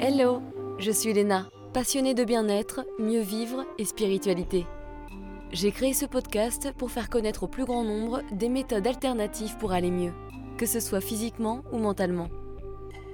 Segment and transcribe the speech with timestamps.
[0.00, 0.42] Hello,
[0.78, 4.64] je suis Léna, passionnée de bien-être, mieux vivre et spiritualité.
[5.50, 9.72] J'ai créé ce podcast pour faire connaître au plus grand nombre des méthodes alternatives pour
[9.72, 10.12] aller mieux,
[10.56, 12.28] que ce soit physiquement ou mentalement.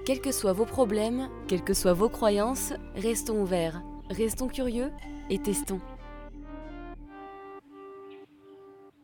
[0.05, 4.91] Quels que soient vos problèmes, quelles que soient vos croyances, restons ouverts, restons curieux
[5.30, 5.80] et testons.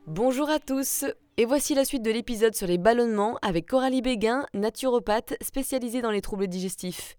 [0.06, 1.06] Bonjour à tous
[1.38, 6.10] et voici la suite de l'épisode sur les ballonnements avec Coralie Béguin, naturopathe spécialisée dans
[6.10, 7.16] les troubles digestifs.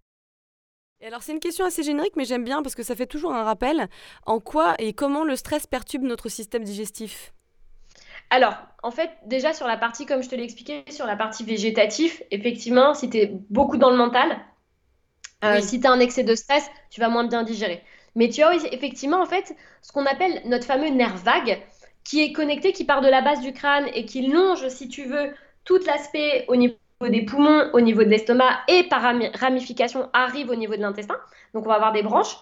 [1.01, 3.33] Et alors c'est une question assez générique mais j'aime bien parce que ça fait toujours
[3.33, 3.89] un rappel
[4.27, 7.33] en quoi et comment le stress perturbe notre système digestif.
[8.29, 11.43] Alors, en fait, déjà sur la partie, comme je te l'ai expliqué, sur la partie
[11.43, 14.39] végétative, effectivement, si tu es beaucoup dans le mental,
[15.43, 17.83] euh, si tu as un excès de stress, tu vas moins bien digérer.
[18.15, 21.61] Mais tu as effectivement, en fait, ce qu'on appelle notre fameux nerf vague,
[22.05, 25.03] qui est connecté, qui part de la base du crâne et qui longe, si tu
[25.03, 25.33] veux,
[25.65, 26.75] tout l'aspect au niveau
[27.09, 31.17] des poumons, au niveau de l'estomac et par ramification arrive au niveau de l'intestin.
[31.53, 32.37] Donc on va avoir des branches.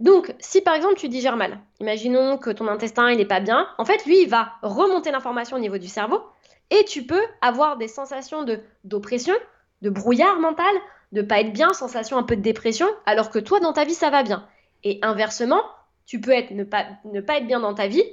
[0.00, 3.68] Donc si par exemple tu digères mal, imaginons que ton intestin il n'est pas bien,
[3.76, 6.22] en fait lui il va remonter l'information au niveau du cerveau
[6.70, 9.34] et tu peux avoir des sensations de d'oppression,
[9.82, 10.74] de brouillard mental,
[11.12, 13.94] de pas être bien, sensation un peu de dépression, alors que toi dans ta vie
[13.94, 14.46] ça va bien.
[14.84, 15.62] Et inversement,
[16.06, 18.04] tu peux être ne pas ne pas être bien dans ta vie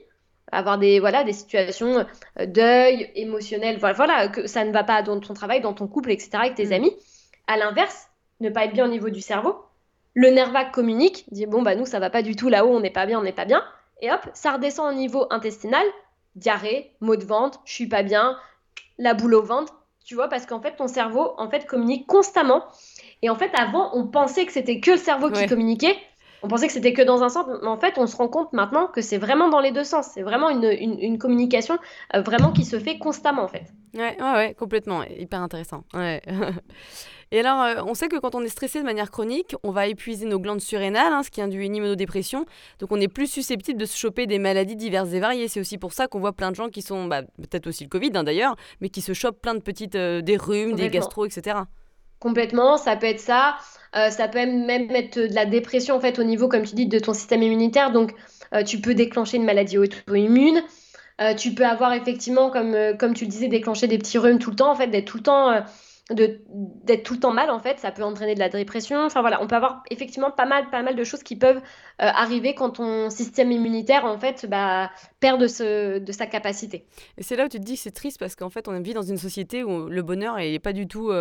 [0.51, 2.05] avoir des voilà des situations
[2.39, 6.11] euh, deuil émotionnel voilà, que ça ne va pas dans ton travail dans ton couple
[6.11, 6.73] etc avec tes mm.
[6.73, 6.95] amis.
[7.47, 8.07] À l'inverse
[8.39, 9.55] ne pas être bien au niveau du cerveau.
[10.13, 12.49] Le nerf vague communique dit bon bah nous ça va pas du tout.
[12.49, 13.63] Là-haut on n'est pas bien on n'est pas bien.
[14.01, 15.85] Et hop ça redescend au niveau intestinal.
[16.35, 18.37] Diarrhée maux de ventre je suis pas bien
[18.97, 19.73] la boule au ventre.
[20.05, 22.63] Tu vois parce qu'en fait ton cerveau en fait communique constamment.
[23.21, 25.97] Et en fait avant on pensait que c'était que le cerveau qui communiquait
[26.43, 28.53] on pensait que c'était que dans un sens, mais en fait, on se rend compte
[28.53, 30.07] maintenant que c'est vraiment dans les deux sens.
[30.13, 31.77] C'est vraiment une, une, communication
[32.15, 33.65] euh, vraiment qui se fait constamment, en fait.
[33.95, 35.03] Ouais, ouais, ouais complètement.
[35.03, 35.83] Hyper intéressant.
[35.93, 36.21] Ouais.
[37.31, 39.87] Et alors, euh, on sait que quand on est stressé de manière chronique, on va
[39.87, 42.45] épuiser nos glandes surrénales, hein, ce qui induit une immunodépression.
[42.79, 45.47] Donc, on est plus susceptible de se choper des maladies diverses et variées.
[45.49, 47.89] C'est aussi pour ça qu'on voit plein de gens qui sont, bah, peut-être aussi le
[47.89, 51.25] Covid hein, d'ailleurs, mais qui se chopent plein de petites, euh, des rhumes, des gastro,
[51.25, 51.59] etc.
[52.19, 53.57] Complètement, ça peut être ça.
[53.95, 56.87] Euh, ça peut même être de la dépression en fait au niveau, comme tu dis,
[56.87, 57.91] de ton système immunitaire.
[57.91, 58.13] Donc,
[58.53, 60.61] euh, tu peux déclencher une maladie auto-immune.
[61.19, 64.51] Euh, tu peux avoir effectivement, comme, comme tu le disais, déclencher des petits rhumes tout
[64.51, 65.63] le temps, en fait, d'être tout le temps
[66.09, 69.43] d'être tout le temps mal en fait ça peut entraîner de la dépression enfin voilà
[69.43, 71.59] on peut avoir effectivement pas mal pas mal de choses qui peuvent
[71.99, 74.89] arriver quand ton système immunitaire en fait bah,
[75.19, 76.85] perd de, ce, de sa capacité
[77.17, 79.01] et c'est là où tu te dis c'est triste parce qu'en fait on vit dans
[79.01, 81.11] une société où le bonheur n'est pas du tout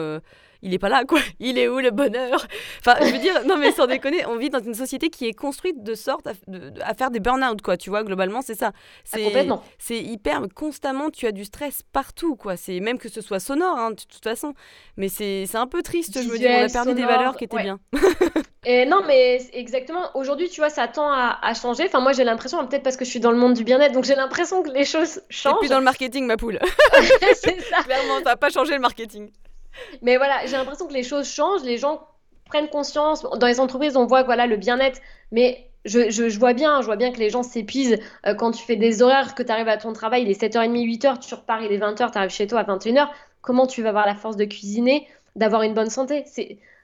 [0.62, 1.20] il est pas là, quoi.
[1.40, 2.46] Il est où le bonheur?
[2.80, 5.32] Enfin, je veux dire, non, mais sans déconner, on vit dans une société qui est
[5.32, 7.76] construite de sorte à, faire des burn-out, quoi.
[7.76, 8.72] Tu vois, globalement, c'est ça.
[9.04, 9.62] C'est, complètement.
[9.78, 12.56] C'est hyper, constamment, tu as du stress partout, quoi.
[12.56, 14.54] C'est même que ce soit sonore, hein, de toute façon.
[14.96, 16.50] Mais c'est, un peu triste, je veux dire.
[16.50, 17.78] On a perdu des valeurs qui étaient bien.
[18.68, 20.10] Et non, mais exactement.
[20.14, 21.84] Aujourd'hui, tu vois, ça tend à, changer.
[21.86, 24.04] Enfin, moi, j'ai l'impression, peut-être parce que je suis dans le monde du bien-être, donc
[24.04, 25.54] j'ai l'impression que les choses changent.
[25.54, 26.58] Et puis dans le marketing, ma poule.
[27.34, 27.82] c'est ça.
[27.84, 29.30] Clairement, t'as pas changé le marketing.
[30.02, 32.06] Mais voilà, j'ai l'impression que les choses changent, les gens
[32.46, 33.22] prennent conscience.
[33.22, 35.00] Dans les entreprises, on voit voilà, le bien-être,
[35.32, 38.64] mais je, je, vois bien, je vois bien que les gens s'épuisent euh, quand tu
[38.64, 41.62] fais des horaires, que tu arrives à ton travail, il est 7h30, 8h, tu repars,
[41.62, 43.08] il est 20h, tu arrives chez toi à 21h.
[43.40, 45.06] Comment tu vas avoir la force de cuisiner,
[45.36, 46.24] d'avoir une bonne santé?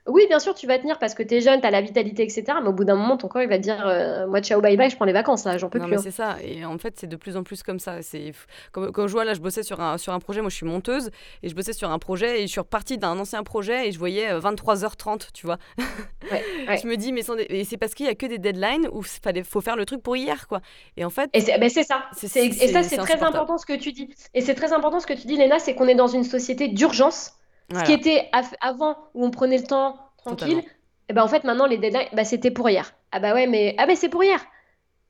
[0.05, 2.23] Oui, bien sûr, tu vas tenir parce que tu es jeune, tu as la vitalité,
[2.23, 2.43] etc.
[2.61, 4.75] Mais au bout d'un moment, ton corps, il va te dire euh, Moi, ciao, bye
[4.75, 5.91] bye, je prends les vacances, là, j'en peux non, plus.
[5.91, 6.01] Mais hein.
[6.03, 6.37] c'est ça.
[6.43, 8.01] Et en fait, c'est de plus en plus comme ça.
[8.01, 8.33] C'est
[8.73, 10.41] Quand, quand, je vois, là, je bossais sur un, sur un projet.
[10.41, 11.09] Moi, je suis monteuse
[11.41, 13.99] et je bossais sur un projet et je suis repartie d'un ancien projet et je
[13.99, 15.57] voyais 23h30, euh, tu vois.
[15.77, 19.03] je me dis Mais et c'est parce qu'il y a que des deadlines où
[19.33, 20.59] il faut faire le truc pour hier, quoi.
[20.97, 21.29] Et en fait.
[21.33, 22.09] Et c'est ben, ça.
[22.21, 24.13] et ça, c'est très important ce que tu dis.
[24.33, 26.67] Et c'est très important ce que tu dis, Léna, c'est qu'on est dans une société
[26.67, 27.37] d'urgence
[27.71, 28.29] ce qui était
[28.61, 30.65] avant où on prenait le temps tranquille, et
[31.09, 32.93] eh ben en fait maintenant les deadlines, bah, c'était pour hier.
[33.11, 34.39] Ah bah ouais, mais ah bah c'est pour hier.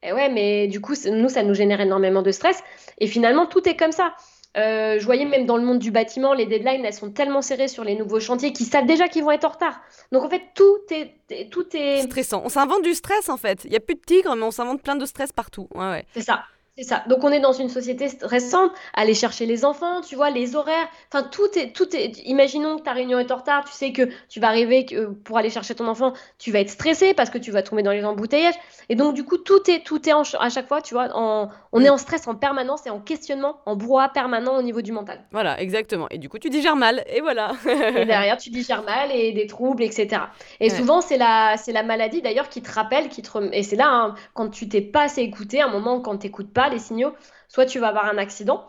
[0.02, 2.64] Et ouais, mais du coup nous ça nous génère énormément de stress.
[2.98, 4.14] Et finalement tout est comme ça.
[4.56, 7.68] Euh, je voyais même dans le monde du bâtiment, les deadlines, elles sont tellement serrées
[7.68, 9.82] sur les nouveaux chantiers qu'ils savent déjà qu'ils vont être en retard.
[10.12, 12.04] Donc en fait, tout est, tout est...
[12.04, 12.44] stressant.
[12.46, 13.66] On s'invente du stress en fait.
[13.66, 15.68] Il y a plus de tigres, mais on s'invente plein de stress partout.
[15.74, 16.06] Ouais, ouais.
[16.14, 16.44] C'est ça.
[16.76, 17.04] C'est ça.
[17.08, 20.88] Donc on est dans une société récente, aller chercher les enfants, tu vois, les horaires,
[21.08, 24.10] enfin tout est tout est imaginons que ta réunion est en retard, tu sais que
[24.28, 27.38] tu vas arriver que, pour aller chercher ton enfant, tu vas être stressé parce que
[27.38, 28.56] tu vas tomber dans les embouteillages
[28.90, 31.82] et donc du coup tout est tout est à chaque fois, tu vois, en, on
[31.82, 35.24] est en stress en permanence et en questionnement, en brouhaha permanent au niveau du mental.
[35.32, 36.08] Voilà, exactement.
[36.10, 37.52] Et du coup tu digères mal et voilà.
[37.68, 40.24] et derrière tu digères mal et des troubles, etc.
[40.60, 43.76] Et souvent c'est la c'est la maladie d'ailleurs qui te rappelle, qui te et c'est
[43.76, 47.14] là hein, quand tu t'es pas assez écouté, un moment quand t'écoutes pas les signaux,
[47.48, 48.66] soit tu vas avoir un accident,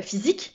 [0.00, 0.54] physique,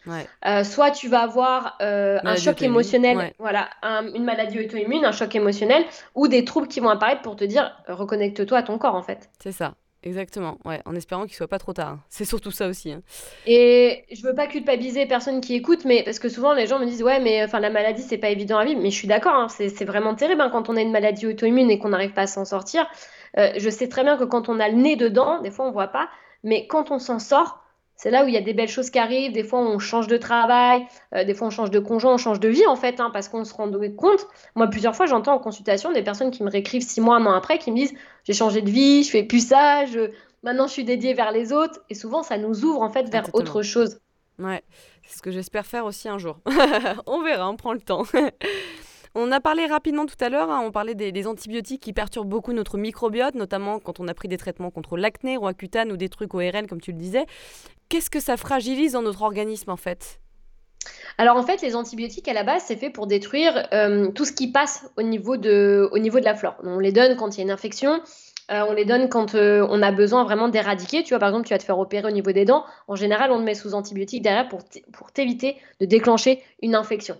[0.63, 3.69] soit tu vas avoir un choc émotionnel, voilà,
[4.13, 5.83] une maladie auto-immune, un choc émotionnel,
[6.15, 9.29] ou des troubles qui vont apparaître pour te dire reconnecte-toi à ton corps en fait.
[9.39, 9.75] C'est ça.
[10.05, 11.99] Exactement, ouais, en espérant qu'il soit pas trop tard.
[12.09, 12.91] C'est surtout ça aussi.
[12.91, 13.01] Hein.
[13.47, 16.85] Et je veux pas culpabiliser personne qui écoute, mais parce que souvent les gens me
[16.85, 18.81] disent ouais, mais enfin la maladie c'est pas évident à vivre.
[18.81, 21.71] Mais je suis d'accord, hein, c'est vraiment terrible hein, quand on a une maladie auto-immune
[21.71, 22.85] et qu'on n'arrive pas à s'en sortir.
[23.37, 25.71] Euh, je sais très bien que quand on a le nez dedans, des fois on
[25.71, 26.09] voit pas,
[26.43, 27.63] mais quand on s'en sort,
[27.95, 29.31] c'est là où il y a des belles choses qui arrivent.
[29.31, 30.85] Des fois, on change de travail,
[31.15, 33.29] euh, des fois, on change de conjoint, on change de vie, en fait, hein, parce
[33.29, 34.27] qu'on se rend compte.
[34.55, 37.31] Moi, plusieurs fois, j'entends en consultation des personnes qui me réécrivent six mois, un an
[37.31, 37.93] après, qui me disent
[38.25, 39.85] J'ai changé de vie, je fais plus ça,
[40.43, 41.79] maintenant, je suis dédiée vers les autres.
[41.89, 43.99] Et souvent, ça nous ouvre, en fait, vers autre chose.
[44.39, 44.63] Ouais,
[45.07, 46.39] c'est ce que j'espère faire aussi un jour.
[47.05, 48.03] on verra, on prend le temps.
[49.15, 52.51] On a parlé rapidement tout à l'heure, hein, on parlait des, antibiotiques qui perturbent beaucoup
[52.51, 56.33] notre microbiote, notamment quand on a pris des traitements contre l'acné, roaccutane ou des trucs
[56.33, 57.25] ORL, comme tu le disais.
[57.89, 60.19] Qu'est-ce que ça fragilise dans notre organisme en fait?
[61.19, 64.33] Alors en fait, les antibiotiques à la base, c'est fait pour détruire euh, tout ce
[64.33, 66.55] qui passe au niveau, de, au niveau de la flore.
[66.63, 68.01] On les donne quand il y a une infection,
[68.51, 71.03] euh, on les donne quand euh, on a besoin vraiment d'éradiquer.
[71.03, 72.65] Tu vois, par exemple, tu vas te faire opérer au niveau des dents.
[72.87, 77.15] En général, on te met sous antibiotiques derrière pour t'éviter de déclencher une infection.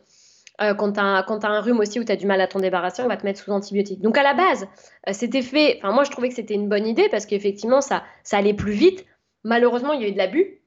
[0.61, 3.01] Euh, quand tu as, un rhume aussi où tu as du mal à t'en débarrasser,
[3.01, 4.01] on va te mettre sous antibiotiques.
[4.01, 4.67] Donc à la base,
[5.07, 8.03] euh, c'était fait, enfin moi je trouvais que c'était une bonne idée parce qu'effectivement ça,
[8.31, 9.05] allait plus vite.
[9.43, 10.59] Malheureusement, il y a eu de l'abus.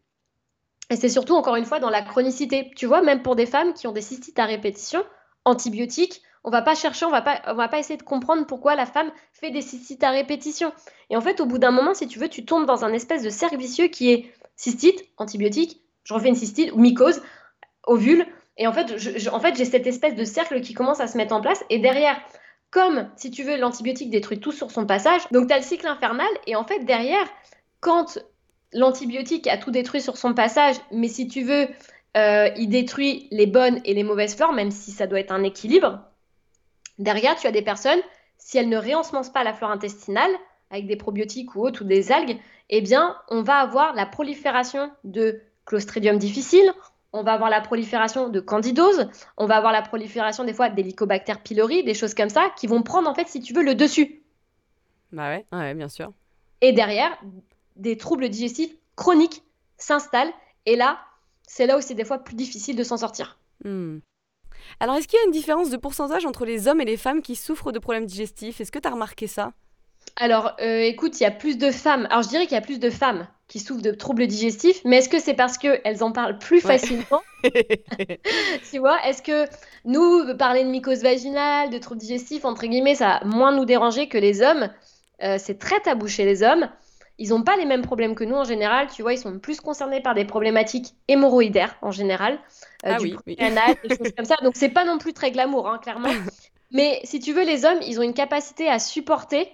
[0.91, 2.71] Et c'est surtout encore une fois dans la chronicité.
[2.77, 5.05] Tu vois, même pour des femmes qui ont des cystites à répétition,
[5.45, 8.87] antibiotiques, on va pas chercher, on va on va pas essayer de comprendre pourquoi la
[8.87, 10.73] femme fait des cystites à répétition.
[11.11, 13.23] Et en fait, au bout d'un moment, si tu veux, tu tombes dans un espèce
[13.23, 17.21] de cercle vicieux qui est cystite, antibiotique, je refais une cystite ou mycose,
[17.85, 18.27] ovule,
[18.59, 21.63] et en fait, j'ai cette espèce de cercle qui commence à se mettre en place.
[21.69, 22.19] Et derrière,
[22.71, 25.87] comme, si tu veux, l'antibiotique détruit tout sur son passage, donc tu as le cycle
[25.87, 26.29] infernal.
[26.47, 27.27] Et en fait, derrière,
[27.81, 28.19] quand
[28.73, 31.69] l'antibiotique a tout détruit sur son passage, mais si tu veux,
[32.17, 35.43] euh, il détruit les bonnes et les mauvaises fleurs, même si ça doit être un
[35.43, 36.01] équilibre,
[36.99, 38.01] derrière, tu as des personnes,
[38.39, 40.31] si elles ne réensemencent pas la flore intestinale,
[40.71, 42.39] avec des probiotiques ou autres, ou des algues,
[42.71, 46.73] eh bien, on va avoir la prolifération de Clostridium difficile,
[47.17, 51.43] on va avoir la prolifération de candidose, on va avoir la prolifération des fois d'hélicobactères
[51.43, 54.23] pylori, des choses comme ça, qui vont prendre en fait, si tu veux, le dessus.
[55.13, 56.13] Bah ouais, ouais bien sûr.
[56.61, 57.17] Et derrière,
[57.77, 59.43] des troubles digestifs chroniques
[59.79, 60.33] s'installent,
[60.67, 60.99] et là,
[61.47, 63.39] c'est là où c'est des fois plus difficile de s'en sortir.
[63.65, 63.99] Hmm.
[64.81, 67.23] Alors, est-ce qu'il y a une différence de pourcentage entre les hommes et les femmes
[67.23, 68.61] qui souffrent de problèmes digestifs?
[68.61, 69.53] Est-ce que tu as remarqué ça?
[70.17, 72.07] Alors, euh, écoute, il y a plus de femmes.
[72.11, 74.99] Alors, je dirais qu'il y a plus de femmes qui souffrent de troubles digestifs, mais
[74.99, 77.23] est-ce que c'est parce qu'elles en parlent plus facilement
[78.71, 79.47] Tu vois, est-ce que
[79.85, 84.09] nous, parler de mycose vaginale, de troubles digestifs, entre guillemets, ça a moins nous déranger
[84.09, 84.71] que les hommes?
[85.23, 86.69] Euh, C'est très tabou chez les hommes.
[87.19, 88.89] Ils n'ont pas les mêmes problèmes que nous en général.
[88.95, 92.35] Tu vois, ils sont plus concernés par des problématiques hémorroïdaires en général,
[92.85, 94.37] euh, ah du oui, des choses comme ça.
[94.43, 96.11] Donc, c'est pas non plus très glamour, hein, clairement.
[96.73, 99.49] Mais si tu veux, les hommes, ils ont une capacité à supporter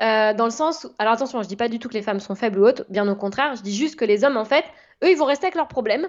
[0.00, 2.20] euh, dans le sens où, alors attention, je dis pas du tout que les femmes
[2.20, 4.64] sont faibles ou autres, bien au contraire, je dis juste que les hommes, en fait,
[5.02, 6.08] eux, ils vont rester avec leurs problèmes,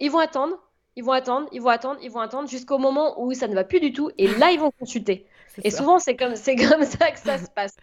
[0.00, 0.56] ils vont attendre,
[0.96, 3.64] ils vont attendre, ils vont attendre, ils vont attendre jusqu'au moment où ça ne va
[3.64, 5.26] plus du tout, et là, ils vont consulter.
[5.62, 7.76] Et souvent, c'est comme, c'est comme ça que ça se passe.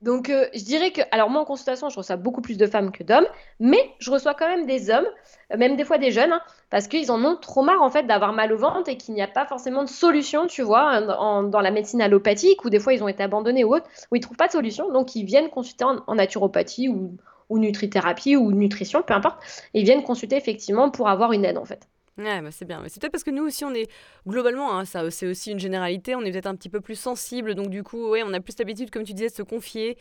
[0.00, 2.92] Donc, euh, je dirais que, alors moi en consultation, je reçois beaucoup plus de femmes
[2.92, 3.26] que d'hommes,
[3.60, 5.06] mais je reçois quand même des hommes,
[5.52, 6.40] euh, même des fois des jeunes, hein,
[6.70, 9.22] parce qu'ils en ont trop marre en fait d'avoir mal au ventre et qu'il n'y
[9.22, 13.02] a pas forcément de solution, tu vois, dans la médecine allopathique, ou des fois ils
[13.02, 15.84] ont été abandonnés ou autre, où ils trouvent pas de solution, donc ils viennent consulter
[15.84, 17.16] en, naturopathie ou,
[17.48, 19.38] ou nutrithérapie ou nutrition, peu importe,
[19.74, 21.88] et ils viennent consulter effectivement pour avoir une aide en fait.
[22.18, 22.82] Ouais, bah c'est bien.
[22.88, 23.90] C'est peut-être parce que nous aussi, on est
[24.26, 27.54] globalement, hein, ça c'est aussi une généralité, on est peut-être un petit peu plus sensible,
[27.54, 29.96] donc du coup, ouais, on a plus l'habitude, comme tu disais, de se confier.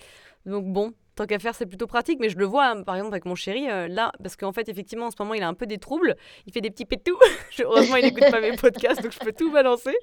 [0.45, 2.19] Donc bon, tant qu'à faire, c'est plutôt pratique.
[2.19, 5.05] Mais je le vois, par exemple, avec mon chéri, euh, là, parce qu'en fait, effectivement,
[5.05, 6.15] en ce moment, il a un peu des troubles.
[6.47, 7.17] Il fait des petits pétous.
[7.59, 9.95] Heureusement, il n'écoute pas mes podcasts, donc je peux tout balancer.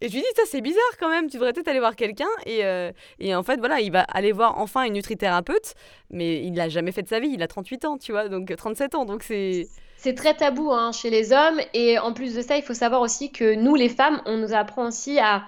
[0.00, 1.28] Et je lui dis, ça, c'est bizarre quand même.
[1.28, 2.28] Tu devrais peut-être aller voir quelqu'un.
[2.44, 5.74] Et, euh, et en fait, voilà, il va aller voir enfin une nutrithérapeute.
[6.10, 7.30] Mais il l'a jamais fait de sa vie.
[7.32, 9.04] Il a 38 ans, tu vois, donc 37 ans.
[9.04, 9.68] Donc c'est
[10.06, 11.60] c'est très tabou hein, chez les hommes.
[11.74, 14.54] Et en plus de ça, il faut savoir aussi que nous, les femmes, on nous
[14.54, 15.42] apprend aussi à.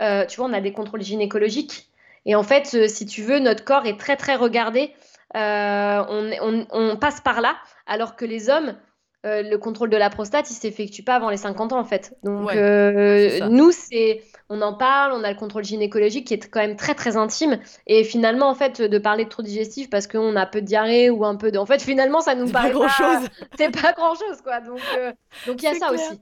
[0.00, 1.90] Euh, tu vois, on a des contrôles gynécologiques.
[2.24, 4.94] Et en fait, euh, si tu veux, notre corps est très, très regardé.
[5.36, 7.56] Euh, on, on, passe par là.
[7.86, 8.76] Alors que les hommes,
[9.24, 12.16] le contrôle de la prostate, il s'effectue pas avant les 50 ans, en fait.
[12.22, 14.22] Donc, nous, c'est
[14.52, 17.58] on en parle, on a le contrôle gynécologique qui est quand même très très intime.
[17.86, 21.08] Et finalement, en fait, de parler de trop digestif parce qu'on a peu de diarrhée
[21.08, 21.58] ou un peu de.
[21.58, 22.68] En fait, finalement, ça nous paraît.
[22.68, 23.28] Pas grand chose.
[23.56, 24.60] C'est pas grand chose, quoi.
[24.60, 25.12] Donc, euh,
[25.46, 26.20] donc il y a ça aussi.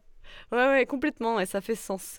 [0.52, 2.18] Ouais, ouais, complètement, et ça fait sens.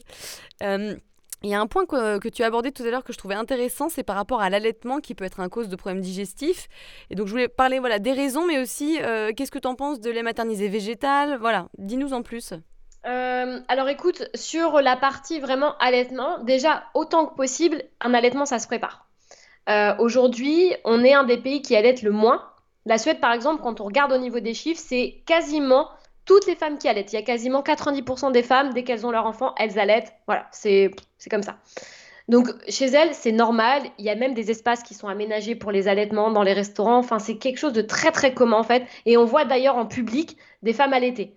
[0.63, 0.95] Euh,
[1.43, 3.35] Il y a un point que, tu as abordé tout à l'heure que je trouvais
[3.35, 6.67] intéressant, c'est par rapport à l'allaitement qui peut être un cause de problèmes digestifs.
[7.09, 9.75] Et donc je voulais parler voilà, des raisons, mais aussi euh, qu'est-ce que tu en
[9.75, 12.53] penses de lait maternisé végétal Voilà, dis-nous en plus.
[13.05, 18.59] Euh, alors écoute, sur la partie vraiment allaitement, déjà autant que possible, un allaitement ça
[18.59, 19.07] se prépare.
[19.69, 22.43] Euh, aujourd'hui, on est un des pays qui allait le moins.
[22.85, 25.89] La Suède, par exemple, quand on regarde au niveau des chiffres, c'est quasiment
[26.25, 27.13] toutes les femmes qui allaitent.
[27.13, 30.13] Il y a quasiment 90% des femmes, dès qu'elles ont leur enfant, elles allaitent.
[30.27, 30.91] Voilà, c'est
[31.29, 31.57] comme ça.
[32.27, 33.83] Donc chez elles, c'est normal.
[33.97, 36.97] Il y a même des espaces qui sont aménagés pour les allaitements dans les restaurants.
[36.97, 38.85] Enfin, c'est quelque chose de très très commun en fait.
[39.05, 41.35] Et on voit d'ailleurs en public des femmes allaitées.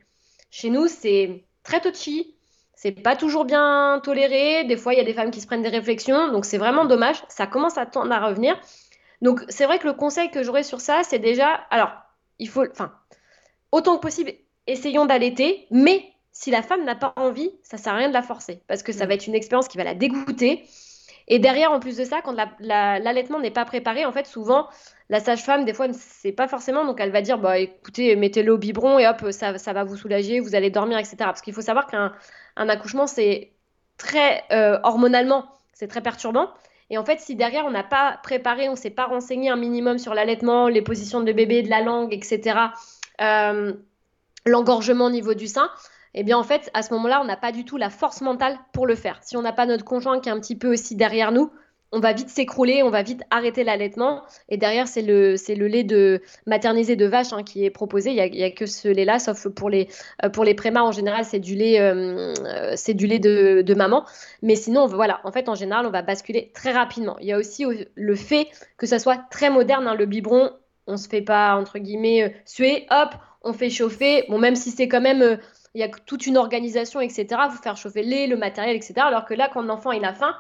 [0.51, 2.35] Chez nous, c'est très touchy.
[2.77, 4.65] C'est pas toujours bien toléré.
[4.65, 6.31] Des fois, il y a des femmes qui se prennent des réflexions.
[6.31, 7.17] Donc c'est vraiment dommage.
[7.29, 8.57] Ça commence à tendre à revenir.
[9.23, 11.93] Donc c'est vrai que le conseil que j'aurais sur ça, c'est déjà, alors
[12.39, 12.93] il faut, enfin,
[13.73, 14.33] autant que possible,
[14.67, 18.23] essayons d'allaiter, mais si la femme n'a pas envie, ça sert à rien de la
[18.23, 19.09] forcer parce que ça mm.
[19.09, 20.65] va être une expérience qui va la dégoûter.
[21.29, 24.69] Et derrière, en plus de ça, quand l'allaitement n'est pas préparé, en fait, souvent,
[25.09, 28.53] la sage-femme, des fois, ne sait pas forcément, donc elle va dire, bah écoutez, mettez-le
[28.53, 31.17] au biberon et hop, ça, va vous soulager, vous allez dormir, etc.
[31.21, 32.13] Parce qu'il faut savoir qu'un
[32.57, 33.53] un accouchement, c'est
[33.97, 36.51] très euh, hormonalement, c'est très perturbant.
[36.91, 39.57] Et en fait, si derrière, on n'a pas préparé, on ne s'est pas renseigné un
[39.57, 42.59] minimum sur l'allaitement, les positions de bébé, de la langue, etc.,
[43.21, 43.73] euh,
[44.47, 45.71] l'engorgement au niveau du sein,
[46.15, 48.59] eh bien en fait, à ce moment-là, on n'a pas du tout la force mentale
[48.73, 49.19] pour le faire.
[49.23, 51.51] Si on n'a pas notre conjoint qui est un petit peu aussi derrière nous,
[51.95, 54.23] on va vite s'écrouler, on va vite arrêter l'allaitement.
[54.49, 58.11] Et derrière, c'est le, c'est le lait de maternisé de vache hein, qui est proposé.
[58.11, 59.89] Il n'y a, que ce lait-là, sauf pour les,
[60.25, 62.35] euh, pour les prémas, en général, c'est du lait, euh,
[62.75, 64.05] c'est du lait de, de, maman.
[64.43, 67.17] Mais sinon, voilà, en fait, en général, on va basculer très rapidement.
[67.21, 70.51] Il y a aussi le fait que ça soit très moderne, hein, le biberon.
[70.89, 74.25] On se fait pas, entre guillemets, euh, suer, hop, on fait chauffer.
[74.29, 75.37] Bon, même si c'est quand même, euh,
[75.75, 77.27] il y a toute une organisation, etc.
[77.51, 78.95] Vous faire chauffer le lait, le matériel, etc.
[78.99, 80.37] Alors que là, quand l'enfant il a faim,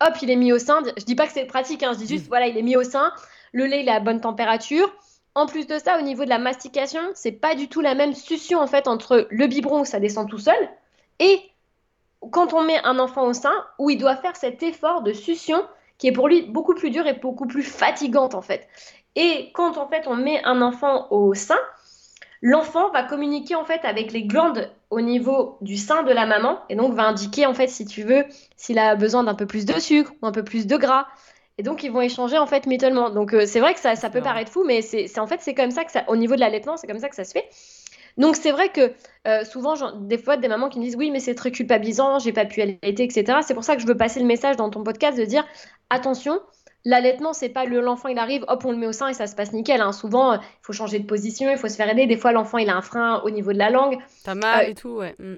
[0.00, 0.82] hop, il est mis au sein.
[0.96, 2.82] Je dis pas que c'est pratique, hein, je dis juste, voilà, il est mis au
[2.82, 3.12] sein.
[3.52, 4.92] Le lait, il est à bonne température.
[5.34, 8.14] En plus de ça, au niveau de la mastication, c'est pas du tout la même
[8.14, 10.68] succion en fait entre le biberon où ça descend tout seul
[11.20, 11.40] et
[12.32, 15.64] quand on met un enfant au sein où il doit faire cet effort de succion
[15.98, 18.68] qui est pour lui beaucoup plus dur et beaucoup plus fatigante en fait.
[19.16, 21.58] Et quand en fait on met un enfant au sein,
[22.42, 26.60] l'enfant va communiquer en fait avec les glandes au niveau du sein de la maman
[26.68, 28.24] et donc va indiquer en fait si tu veux
[28.56, 31.06] s'il a besoin d'un peu plus de sucre ou un peu plus de gras.
[31.58, 33.10] Et donc ils vont échanger en fait mutuellement.
[33.10, 35.54] Donc euh, c'est vrai que ça, ça peut paraître fou mais c'est en fait c'est
[35.54, 37.48] comme ça que ça au niveau de l'allaitement c'est comme ça que ça se fait.
[38.16, 38.92] Donc c'est vrai que
[39.28, 42.32] euh, souvent des fois des mamans qui me disent oui mais c'est très culpabilisant j'ai
[42.32, 44.82] pas pu allaiter etc c'est pour ça que je veux passer le message dans ton
[44.82, 45.44] podcast de dire
[45.90, 46.40] attention
[46.84, 49.26] L'allaitement, c'est pas le l'enfant il arrive, hop, on le met au sein et ça
[49.26, 49.80] se passe nickel.
[49.80, 49.92] Hein.
[49.92, 52.06] Souvent, il faut changer de position, il faut se faire aider.
[52.06, 53.98] Des fois, l'enfant il a un frein au niveau de la langue.
[54.24, 55.14] T'as mal euh, et tout, ouais.
[55.18, 55.36] Mm.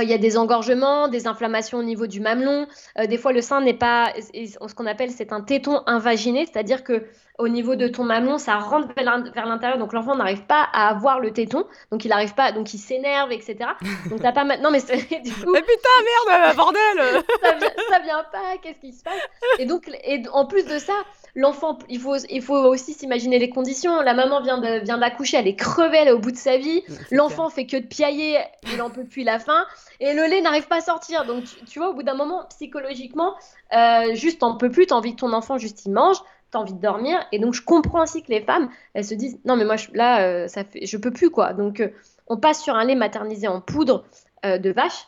[0.00, 2.66] Euh, il y a des engorgements, des inflammations au niveau du mamelon.
[2.98, 6.84] Euh, des fois, le sein n'est pas ce qu'on appelle c'est un téton invaginé, c'est-à-dire
[6.84, 7.04] que
[7.38, 11.20] au niveau de ton mamelon, ça rentre vers l'intérieur, donc l'enfant n'arrive pas à avoir
[11.20, 13.56] le téton, donc il n'arrive pas, donc il s'énerve, etc.
[14.10, 14.80] Donc t'as pas maintenant, mais
[15.24, 15.50] du coup.
[15.50, 16.80] Mais putain, merde, bordel
[17.42, 19.14] ça, vient, ça vient pas, qu'est-ce qui se passe?
[19.58, 20.92] Et donc, et en plus de ça,
[21.34, 24.00] l'enfant, il faut, il faut aussi s'imaginer les conditions.
[24.00, 26.56] La maman vient de, vient d'accoucher, elle est crevée, elle est au bout de sa
[26.56, 26.82] vie.
[27.10, 28.38] L'enfant fait que de piailler,
[28.72, 29.64] il en peut plus la faim.
[30.00, 31.24] Et le lait n'arrive pas à sortir.
[31.26, 33.34] Donc, tu, vois, au bout d'un moment, psychologiquement,
[33.74, 36.16] euh, juste t'en peux plus, t'as envie que ton enfant juste il mange,
[36.50, 37.18] t'as envie de dormir.
[37.32, 40.22] Et donc, je comprends aussi que les femmes, elles se disent, non, mais moi, là,
[40.22, 41.52] euh, ça fait, je peux plus, quoi.
[41.52, 41.88] Donc, euh,
[42.26, 44.04] on passe sur un lait maternisé en poudre
[44.44, 45.06] de vache,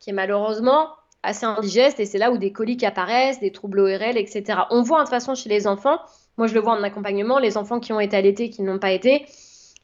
[0.00, 0.88] qui est malheureusement
[1.26, 4.60] assez indigeste et c'est là où des coliques apparaissent, des troubles ORL, etc.
[4.70, 5.98] On voit de toute façon chez les enfants,
[6.36, 8.92] moi je le vois en accompagnement, les enfants qui ont été allaités, qui n'ont pas
[8.92, 9.26] été,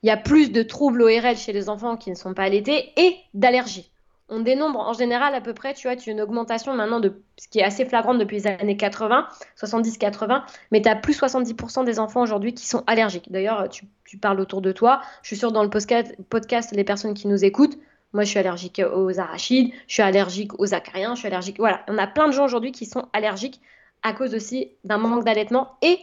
[0.03, 2.93] il y a plus de troubles ORL chez les enfants qui ne sont pas allaités
[2.97, 3.91] et d'allergies.
[4.29, 7.21] On dénombre en général à peu près, tu vois, tu as une augmentation maintenant de
[7.39, 9.27] ce qui est assez flagrante depuis les années 80,
[9.61, 13.31] 70-80, mais tu as plus 70% des enfants aujourd'hui qui sont allergiques.
[13.31, 15.03] D'ailleurs, tu, tu, parles autour de toi.
[15.23, 17.77] Je suis sûre dans le podcast, les personnes qui nous écoutent,
[18.13, 21.59] moi, je suis allergique aux arachides, je suis allergique aux acariens, je suis allergique.
[21.59, 23.61] Voilà, on a plein de gens aujourd'hui qui sont allergiques
[24.03, 25.99] à cause aussi d'un manque d'allaitement et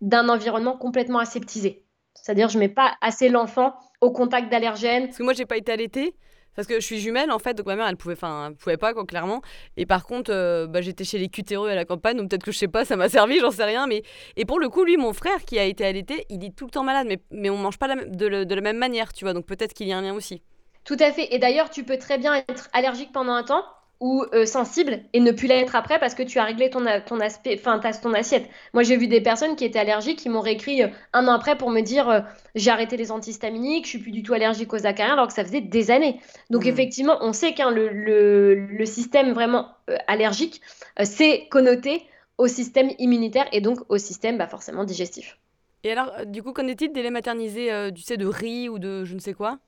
[0.00, 1.82] d'un environnement complètement aseptisé.
[2.14, 5.06] C'est-à-dire, je mets pas assez l'enfant au contact d'allergènes.
[5.06, 6.14] Parce que moi, j'ai pas été allaitée.
[6.56, 8.92] Parce que je suis jumelle en fait, donc ma mère elle pouvait, enfin, pouvait pas
[9.04, 9.40] clairement.
[9.76, 12.50] Et par contre, euh, bah, j'étais chez les cutéreux à la campagne, donc peut-être que
[12.50, 13.86] je sais pas, ça m'a servi, j'en sais rien.
[13.86, 14.02] Mais
[14.36, 16.70] et pour le coup, lui, mon frère qui a été allaité, il est tout le
[16.70, 19.32] temps malade, mais mais on mange pas de, la même manière, tu vois.
[19.32, 20.42] Donc peut-être qu'il y a un lien aussi.
[20.84, 21.34] Tout à fait.
[21.34, 23.64] Et d'ailleurs, tu peux très bien être allergique pendant un temps
[24.00, 27.20] ou euh, sensible et ne plus l'être après parce que tu as réglé ton, ton
[27.20, 28.48] aspect, enfin ton assiette.
[28.72, 31.56] Moi j'ai vu des personnes qui étaient allergiques qui m'ont réécrit euh, un an après
[31.56, 32.20] pour me dire euh,
[32.54, 35.44] j'ai arrêté les antihistaminiques, je suis plus du tout allergique aux acariens alors que ça
[35.44, 36.18] faisait des années.
[36.48, 36.68] Donc mmh.
[36.68, 39.68] effectivement on sait qu'un le, le, système vraiment
[40.08, 40.62] allergique
[41.04, 42.02] c'est connoté
[42.38, 45.36] au système immunitaire et donc au système bah, forcément digestif.
[45.84, 49.04] Et alors du coup qu'en est-il des laits maternisés, tu sais de riz ou de
[49.04, 49.58] je ne sais quoi?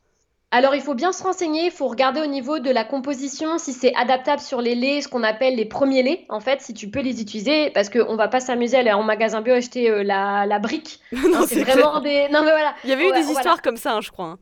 [0.54, 3.72] Alors, il faut bien se renseigner, il faut regarder au niveau de la composition si
[3.72, 6.90] c'est adaptable sur les laits, ce qu'on appelle les premiers laits, en fait, si tu
[6.90, 9.88] peux les utiliser, parce qu'on ne va pas s'amuser à aller en magasin bio acheter
[9.90, 11.00] euh, la, brique.
[11.12, 12.28] non, c'est vraiment des.
[12.28, 12.74] Non, mais voilà.
[12.84, 14.26] Il y avait eu des histoires comme ça, hein, je crois.
[14.26, 14.38] Hein.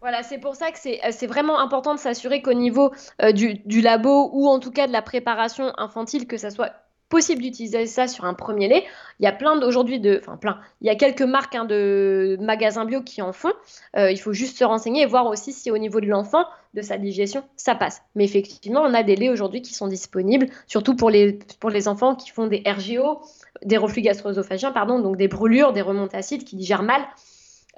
[0.00, 2.90] Voilà, c'est pour ça que c'est euh, vraiment important de s'assurer qu'au niveau
[3.22, 6.72] euh, du, du, labo ou en tout cas de la préparation infantile, que ça soit
[7.12, 8.84] possible d'utiliser ça sur un premier lait.
[9.20, 12.38] Il y a plein d'aujourd'hui de, enfin plein, il y a quelques marques hein, de
[12.40, 13.52] magasins bio qui en font.
[13.98, 16.80] Euh, il faut juste se renseigner et voir aussi si au niveau de l'enfant, de
[16.80, 18.00] sa digestion, ça passe.
[18.14, 21.86] Mais effectivement, on a des laits aujourd'hui qui sont disponibles, surtout pour les, pour les
[21.86, 23.20] enfants qui font des RGO,
[23.62, 27.02] des reflux gastro-œsophagiens, pardon, donc des brûlures, des remontées acides qui digèrent mal.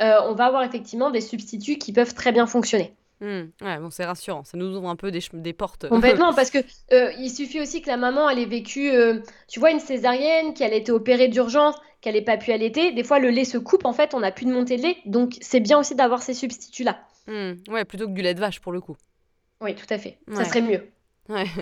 [0.00, 2.94] Euh, on va avoir effectivement des substituts qui peuvent très bien fonctionner.
[3.24, 3.64] Mmh.
[3.64, 4.44] Ouais, bon, c'est rassurant.
[4.44, 5.88] Ça nous ouvre un peu des, des portes.
[5.88, 6.58] Complètement, parce que
[6.92, 10.52] euh, il suffit aussi que la maman elle ait vécu, euh, tu vois, une césarienne,
[10.52, 12.92] qu'elle ait été opérée d'urgence, qu'elle n'ait pas pu allaiter.
[12.92, 14.98] Des fois, le lait se coupe, en fait, on n'a plus de montée de lait.
[15.06, 17.00] Donc, c'est bien aussi d'avoir ces substituts-là.
[17.26, 17.72] Mmh.
[17.72, 18.96] Ouais, plutôt que du lait de vache, pour le coup.
[19.62, 20.18] Oui, tout à fait.
[20.30, 20.86] Ça serait mieux.
[21.28, 21.46] Ouais.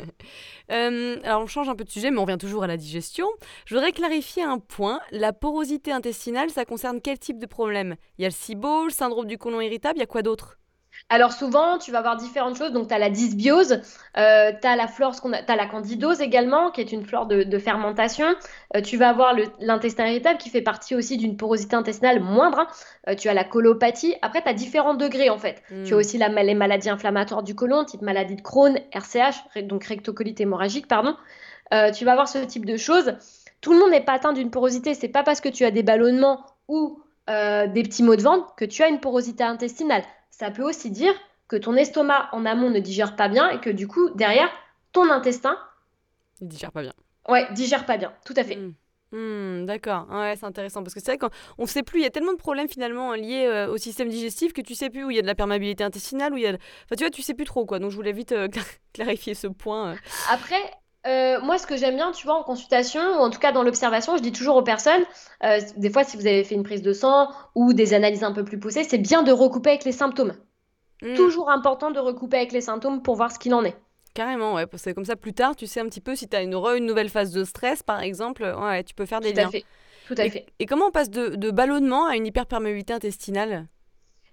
[0.70, 3.26] Euh, alors on change un peu de sujet, mais on revient toujours à la digestion.
[3.66, 5.00] Je voudrais clarifier un point.
[5.10, 7.96] La porosité intestinale, ça concerne quel type de problème?
[8.16, 10.56] Il y a le SIBO, le syndrome du côlon irritable, il y a quoi d'autre?
[11.12, 12.72] Alors souvent, tu vas avoir différentes choses.
[12.72, 13.82] Donc, tu as la dysbiose,
[14.16, 17.58] euh, tu as la flore, qu'on as la candidose également, qui est une flore de,
[17.58, 18.26] fermentation.
[18.74, 22.60] Euh, tu vas avoir l'intestin irritable, qui fait partie aussi d'une porosité intestinale moindre.
[22.60, 22.66] Hein.
[23.08, 24.14] Euh, tu as la colopathie.
[24.22, 25.62] Après, tu as différents degrés, en fait.
[25.68, 25.98] Tu as hmm.
[25.98, 30.88] aussi la, les maladies inflammatoires du côlon, type maladie de Crohn, RCH, donc rectocolite hémorragique,
[30.88, 31.14] pardon.
[31.94, 33.16] tu vas avoir ce type de choses.
[33.60, 34.94] Tout le monde n'est pas atteint d'une porosité.
[34.94, 38.64] C'est pas parce que tu as des ballonnements ou des petits maux de ventre que
[38.64, 40.02] tu as une porosité intestinale
[40.32, 41.14] ça peut aussi dire
[41.46, 44.50] que ton estomac en amont ne digère pas bien et que du coup, derrière,
[44.92, 45.56] ton intestin.
[46.40, 46.94] Il digère pas bien.
[47.28, 48.56] Ouais, digère pas bien, tout à fait.
[48.56, 48.72] Hmm.
[49.12, 52.06] Hmm, d'accord, ouais, c'est intéressant parce que c'est vrai qu'on ne sait plus, il y
[52.06, 55.10] a tellement de problèmes finalement liés euh, au système digestif que tu sais plus où
[55.10, 56.52] il y a de la perméabilité intestinale, où il y a.
[56.52, 57.78] Enfin, tu vois, tu sais plus trop quoi.
[57.78, 58.48] Donc je voulais vite euh,
[58.94, 59.92] clarifier ce point.
[59.92, 59.96] Euh.
[60.30, 60.62] Après,
[61.06, 63.62] euh, moi, ce que j'aime bien, tu vois, en consultation, ou en tout cas dans
[63.62, 65.02] l'observation, je dis toujours aux personnes,
[65.44, 68.32] euh, des fois, si vous avez fait une prise de sang ou des analyses un
[68.32, 70.34] peu plus poussées, c'est bien de recouper avec les symptômes.
[71.02, 71.14] Hmm.
[71.14, 73.76] Toujours important de recouper avec les symptômes pour voir ce qu'il en est.
[74.14, 76.42] Carrément, ouais, que comme ça, plus tard, tu sais un petit peu si tu as
[76.42, 79.48] une, une nouvelle phase de stress, par exemple, ouais, tu peux faire des Tout liens.
[79.48, 79.64] À fait.
[80.06, 80.46] Tout à et, fait.
[80.58, 83.66] Et comment on passe de, de ballonnement à une hyperperméabilité intestinale?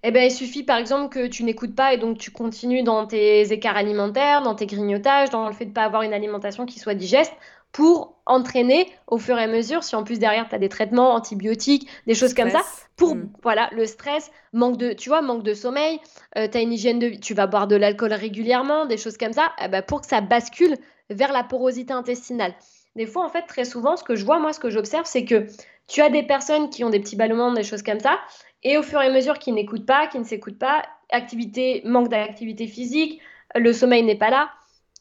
[0.02, 3.06] Eh ben, il suffit par exemple que tu n'écoutes pas et donc tu continues dans
[3.06, 6.66] tes écarts alimentaires, dans tes grignotages, dans le fait de ne pas avoir une alimentation
[6.66, 7.34] qui soit digeste
[7.72, 11.14] pour entraîner au fur et à mesure, si en plus derrière tu as des traitements
[11.14, 12.62] antibiotiques, des choses comme ça,
[12.96, 13.30] pour mm.
[13.42, 16.00] voilà, le stress, manque de tu vois, manque de sommeil,
[16.36, 19.16] euh, tu as une hygiène de vie, tu vas boire de l'alcool régulièrement, des choses
[19.16, 20.76] comme ça, eh ben, pour que ça bascule
[21.10, 22.54] vers la porosité intestinale.
[22.96, 25.24] Des fois en fait très souvent ce que je vois moi ce que j'observe c'est
[25.24, 25.46] que
[25.86, 28.18] tu as des personnes qui ont des petits ballonnements, des choses comme ça
[28.62, 32.08] et au fur et à mesure qu'ils n'écoutent pas, qu'ils ne s'écoutent pas, activité, manque
[32.08, 33.20] d'activité physique,
[33.54, 34.50] le sommeil n'est pas là.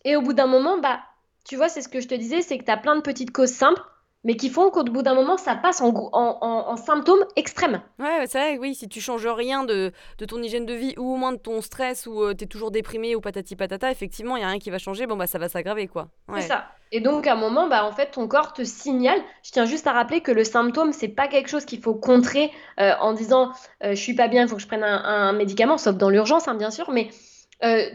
[0.06, 1.02] Et au bout d'un moment, bah,
[1.46, 3.32] tu vois, c'est ce que je te disais, c'est que tu as plein de petites
[3.32, 3.82] causes simples
[4.24, 7.82] mais qui font qu'au bout d'un moment, ça passe en, en, symptômes extrêmes.
[8.00, 11.14] Ouais, c'est vrai, oui, si tu changes rien de, de, ton hygiène de vie, ou
[11.14, 14.36] au moins de ton stress, ou euh, tu es toujours déprimé, ou patati patata, effectivement,
[14.36, 16.10] il n'y a rien qui va changer, bon, bah ça va s'aggraver, quoi.
[16.36, 16.66] C'est ça.
[16.92, 19.22] Et donc, à un moment, bah, en fait, ton corps te signale.
[19.44, 22.52] Je tiens juste à rappeler que le symptôme, c'est pas quelque chose qu'il faut contrer
[22.80, 23.52] euh, en disant
[23.84, 26.48] euh, je suis pas bien, il faut que je prenne un, médicament, sauf dans l'urgence,
[26.48, 27.10] hein, bien sûr, mais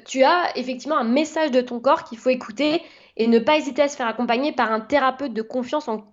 [0.06, 2.82] tu as effectivement un message de ton corps qu'il faut écouter
[3.16, 6.04] et ne pas hésiter à se faire accompagner par un thérapeute de confiance en,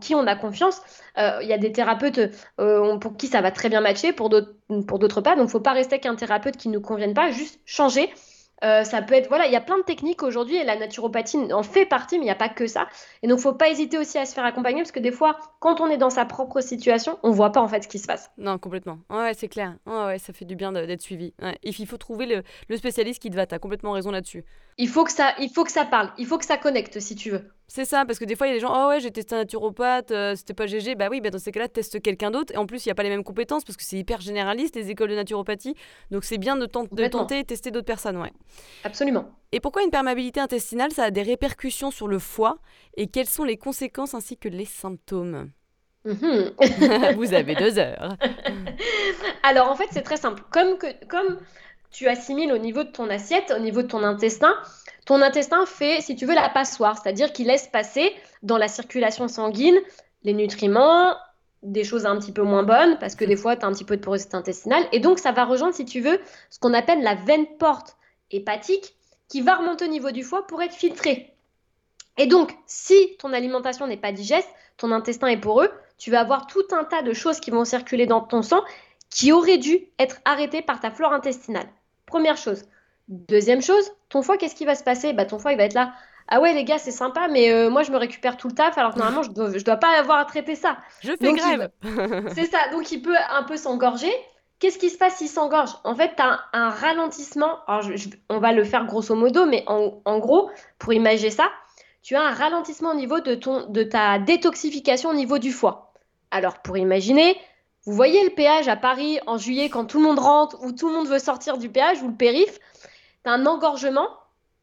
[0.00, 0.80] qui on a confiance.
[1.18, 2.20] Euh, il y a des thérapeutes
[2.60, 5.30] euh, pour qui ça va très bien matcher, pour d'autres pas.
[5.30, 7.60] Donc, il ne faut pas rester avec un thérapeute qui ne nous convienne pas, juste
[7.64, 8.10] changer
[8.64, 11.52] euh, ça peut être, voilà, il y a plein de techniques aujourd'hui et la naturopathie
[11.52, 12.86] en fait partie, mais il n'y a pas que ça.
[13.22, 15.80] Et donc, faut pas hésiter aussi à se faire accompagner parce que des fois, quand
[15.80, 18.30] on est dans sa propre situation, on voit pas en fait ce qui se passe.
[18.38, 18.98] Non, complètement.
[19.10, 19.76] Ouais, c'est clair.
[19.86, 21.34] Ouais, ça fait du bien d'être suivi.
[21.62, 23.46] il faut trouver le, le, spécialiste qui te va.
[23.46, 24.44] Tu as complètement raison là-dessus.
[24.78, 26.10] Il faut que ça, il faut que ça parle.
[26.18, 27.42] Il faut que ça connecte si tu veux.
[27.74, 29.34] C'est ça, parce que des fois, il y a des gens, oh ouais, j'ai testé
[29.34, 30.94] un naturopathe, euh, c'était pas GG.
[30.94, 32.52] Bah oui, bah dans ces cas-là, teste quelqu'un d'autre.
[32.52, 34.76] Et en plus, il n'y a pas les mêmes compétences parce que c'est hyper généraliste,
[34.76, 35.74] les écoles de naturopathie.
[36.10, 38.32] Donc c'est bien de, de tenter et tester d'autres personnes, ouais.
[38.84, 39.30] Absolument.
[39.52, 42.58] Et pourquoi une perméabilité intestinale, ça a des répercussions sur le foie?
[42.98, 45.50] Et quelles sont les conséquences ainsi que les symptômes?
[46.04, 47.14] Mm-hmm.
[47.16, 48.16] Vous avez deux heures.
[49.42, 50.42] Alors en fait, c'est très simple.
[50.50, 51.38] Comme, que, comme
[51.92, 54.54] tu assimiles au niveau de ton assiette, au niveau de ton intestin.
[55.04, 59.28] Ton intestin fait, si tu veux, la passoire, c'est-à-dire qu'il laisse passer dans la circulation
[59.28, 59.78] sanguine
[60.24, 61.14] les nutriments,
[61.62, 63.84] des choses un petit peu moins bonnes, parce que des fois, tu as un petit
[63.84, 64.84] peu de porosité intestinale.
[64.92, 67.96] Et donc, ça va rejoindre, si tu veux, ce qu'on appelle la veine porte
[68.30, 68.96] hépatique,
[69.28, 71.34] qui va remonter au niveau du foie pour être filtrée.
[72.18, 76.46] Et donc, si ton alimentation n'est pas digeste, ton intestin est poreux, tu vas avoir
[76.46, 78.62] tout un tas de choses qui vont circuler dans ton sang
[79.08, 81.68] qui auraient dû être arrêtées par ta flore intestinale.
[82.12, 82.64] Première chose.
[83.08, 85.14] Deuxième chose, ton foie, qu'est-ce qui va se passer?
[85.14, 85.94] Bah, Ton foie, il va être là
[86.28, 88.78] ah ouais les gars c'est sympa mais euh, moi je me récupère tout le taf
[88.78, 90.76] alors que normalement je dois, dois pas avoir à traiter ça.
[91.00, 91.70] Je fais grève.
[92.34, 94.12] c'est ça donc il peut un peu s'engorger.
[94.60, 95.70] Qu'est-ce qui se passe s'il s'engorge?
[95.82, 97.90] En fait tu as un, ralentissement, alors
[98.28, 100.48] on va le faire grosso modo mais en, gros
[100.78, 101.50] pour imaginer ça,
[102.02, 105.92] tu as un ralentissement au niveau de, ton, de ta détoxification au niveau du foie.
[106.30, 107.36] Alors pour imaginer,
[107.84, 110.88] vous voyez le péage à Paris en juillet quand tout le monde rentre ou tout
[110.88, 112.58] le monde veut sortir du péage ou le périph',
[113.24, 114.08] tu as un engorgement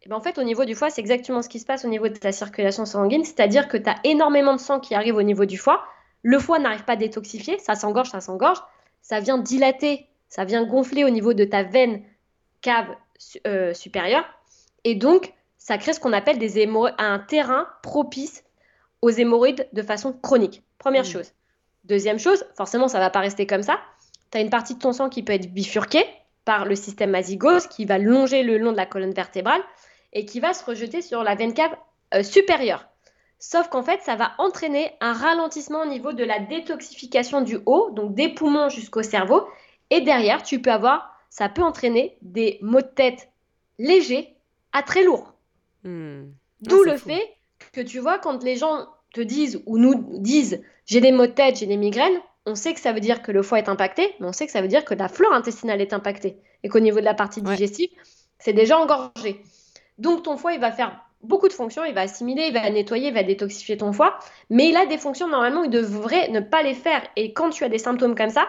[0.01, 1.89] et ben, en fait, au niveau du foie, c'est exactement ce qui se passe au
[1.89, 5.23] niveau de ta circulation sanguine, c'est-à-dire que tu as énormément de sang qui arrive au
[5.23, 5.83] niveau du foie.
[6.23, 8.59] Le foie n'arrive pas à détoxifier, ça s'engorge, ça s'engorge.
[9.01, 12.03] Ça vient dilater, ça vient gonfler au niveau de ta veine
[12.61, 12.87] cave
[13.47, 14.25] euh, supérieure.
[14.83, 16.65] Et donc, ça crée ce qu'on appelle des
[16.97, 18.43] un terrain propice
[19.01, 20.63] aux hémorroïdes de façon chronique.
[20.77, 21.07] Première mmh.
[21.07, 21.33] chose.
[21.89, 23.79] Deuxième chose, forcément, ça ne va pas rester comme ça.
[24.31, 26.05] Tu as une partie de ton sang qui peut être bifurquée
[26.45, 29.61] par le système azygose qui va longer le long de la colonne vertébrale
[30.13, 31.75] et qui va se rejeter sur la veine cave
[32.13, 32.85] euh, supérieure.
[33.39, 37.89] Sauf qu'en fait, ça va entraîner un ralentissement au niveau de la détoxification du haut,
[37.91, 39.47] donc des poumons jusqu'au cerveau.
[39.89, 43.29] Et derrière, tu peux avoir, ça peut entraîner des maux de tête
[43.79, 44.35] légers
[44.73, 45.33] à très lourds.
[45.83, 46.25] Hmm.
[46.61, 47.35] D'où le fait
[47.71, 48.87] que tu vois, quand les gens
[49.19, 52.73] te disent ou nous disent j'ai des maux de tête, j'ai des migraines, on sait
[52.73, 54.67] que ça veut dire que le foie est impacté, mais on sait que ça veut
[54.67, 57.89] dire que la flore intestinale est impactée et qu'au niveau de la partie digestive,
[58.39, 59.41] c'est déjà engorgé.
[59.97, 63.09] Donc ton foie, il va faire beaucoup de fonctions, il va assimiler, il va nettoyer,
[63.09, 64.17] il va détoxifier ton foie,
[64.49, 67.01] mais il a des fonctions normalement il devrait ne pas les faire.
[67.17, 68.47] Et quand tu as des symptômes comme ça,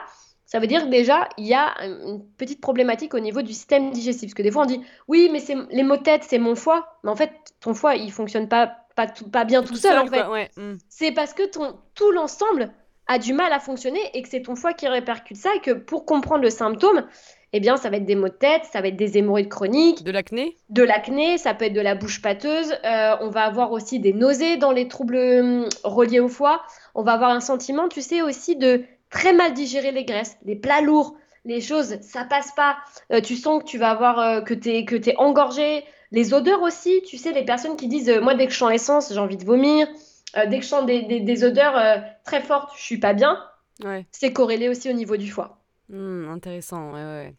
[0.50, 3.92] ça veut dire que déjà, il y a une petite problématique au niveau du système
[3.92, 4.30] digestif.
[4.30, 6.56] Parce que des fois, on dit, oui, mais c'est les maux de tête, c'est mon
[6.56, 6.98] foie.
[7.04, 10.50] Mais en fait, ton foie, il fonctionne pas, pas, pas bien tout, seul, en fait.
[10.56, 10.76] Hmm.
[10.88, 12.72] C'est parce que ton, tout l'ensemble
[13.06, 15.70] a du mal à fonctionner et que c'est ton foie qui répercute ça et que
[15.70, 17.06] pour comprendre le symptôme,
[17.52, 20.02] eh bien, ça va être des maux de tête, ça va être des hémorroïdes chroniques.
[20.02, 20.56] De l'acné?
[20.68, 22.72] De l'acné, ça peut être de la bouche pâteuse.
[22.84, 26.60] Euh, on va avoir aussi des nausées dans les troubles hum, reliés au foie.
[26.96, 30.56] On va avoir un sentiment, tu sais, aussi de très mal digérer les graisses, les
[30.56, 32.76] plats lourds, les choses, ça passe pas.
[33.12, 35.84] Euh, tu sens que tu vas avoir, euh, que tu es, que es engorgé.
[36.12, 39.12] Les odeurs aussi, tu sais, les personnes qui disent, moi, dès que je sens l'essence,
[39.12, 39.86] j'ai envie de vomir.
[40.34, 43.38] dès que je sens des, odeurs très fortes, je suis pas bien.
[44.10, 45.60] C'est corrélé aussi au niveau du foie.
[45.88, 47.34] Hmm, intéressant, ouais, ouais.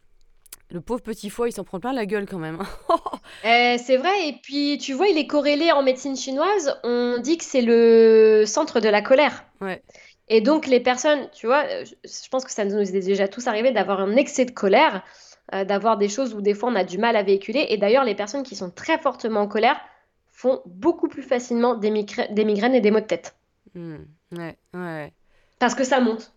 [0.71, 2.59] Le pauvre petit foie, il s'en prend plein la gueule quand même.
[3.45, 6.77] Euh, c'est vrai, et puis tu vois, il est corrélé en médecine chinoise.
[6.83, 9.45] On dit que c'est le centre de la colère.
[9.61, 9.81] Ouais.
[10.33, 13.47] Et donc, les personnes, tu vois, euh, je pense que ça nous est déjà tous
[13.47, 15.03] arrivé d'avoir un excès de colère,
[15.53, 17.65] euh, d'avoir des choses où des fois on a du mal à véhiculer.
[17.67, 19.77] Et d'ailleurs, les personnes qui sont très fortement en colère
[20.31, 23.35] font beaucoup plus facilement des, migraines et des maux de tête.
[23.75, 25.11] Ouais, ouais.
[25.59, 26.31] Parce que ça monte.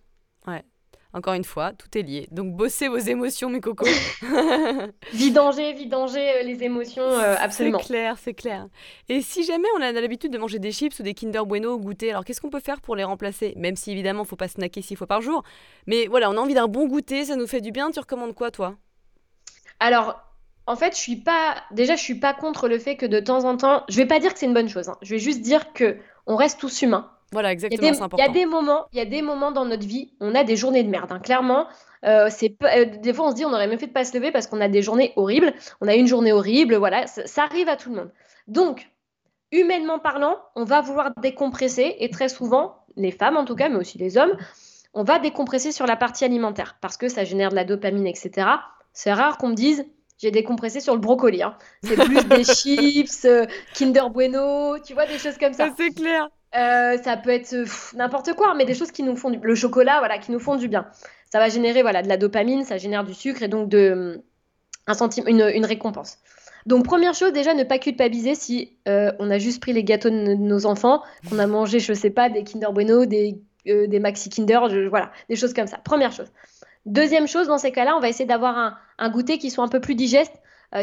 [1.15, 2.27] Encore une fois, tout est lié.
[2.33, 3.87] Donc bossez vos émotions, mes cocos.
[5.13, 7.79] vidanger, vidanger euh, les émotions, euh, absolument.
[7.79, 8.67] C'est clair, c'est clair.
[9.09, 11.79] Et si jamais on a l'habitude de manger des chips ou des Kinder Bueno au
[11.79, 13.55] goûter, alors qu'est-ce qu'on peut faire pour les remplacer?
[13.57, 15.45] Même si évidemment, il faut pas snacker six fois par jour.
[15.87, 17.93] Mais voilà, on a envie d'un bon goûter, ça nous fait du bien.
[17.93, 18.75] Tu recommandes quoi, toi?
[19.79, 20.21] Alors,
[20.67, 21.55] en fait, je suis pas.
[21.71, 23.85] Déjà, je suis pas contre le fait que de temps en temps.
[23.89, 24.89] Je vais pas dire que c'est une bonne chose.
[24.89, 24.97] Hein.
[25.01, 25.97] Je vais juste dire que
[26.27, 27.11] on reste tous humains.
[27.35, 28.25] Voilà, exactement, c'est important.
[28.25, 30.45] Il y a des moments, il y a des moments dans notre vie, on a
[30.45, 31.11] des journées de merde.
[31.11, 31.19] Hein.
[31.19, 31.67] Clairement,
[32.05, 34.17] euh, c'est euh, des fois on se dit on aurait même fait de pas se
[34.17, 35.53] lever parce qu'on a des journées horribles.
[35.81, 38.13] On a une journée horrible, voilà, ça, arrive à tout le monde.
[38.47, 38.89] Donc,
[39.51, 43.77] humainement parlant, on va vouloir décompresser et très souvent, les femmes en tout cas, mais
[43.77, 44.37] aussi les hommes,
[44.93, 48.47] on va décompresser sur la partie alimentaire parce que ça génère de la dopamine, etc.
[48.93, 49.85] C'est rare qu'on me dise
[50.19, 51.43] j'ai décompressé sur le brocoli.
[51.43, 51.57] Hein.
[51.83, 55.69] C'est plus des chips, euh, Kinder Bueno, tu vois, des choses comme ça.
[55.77, 56.29] C'est clair.
[56.57, 57.55] Euh, ça peut être
[57.97, 59.39] n'importe quoi, mais des choses qui nous font du...
[59.43, 60.87] le chocolat, voilà, qui nous font du bien.
[61.31, 64.23] Ça va générer voilà de la dopamine, ça génère du sucre et donc de
[64.87, 66.19] un centime, une, récompense.
[66.67, 70.11] Donc première chose déjà ne pas culpabiliser si euh, on a juste pris les gâteaux
[70.11, 73.99] de nos enfants, qu'on a mangé je sais pas des Kinder Bueno, des euh, des
[73.99, 75.79] Maxi Kinder, voilà, des choses comme ça.
[75.79, 76.31] Première chose.
[76.87, 79.69] Deuxième chose dans ces cas-là, on va essayer d'avoir un, un, goûter qui soit un
[79.69, 80.35] peu plus digeste,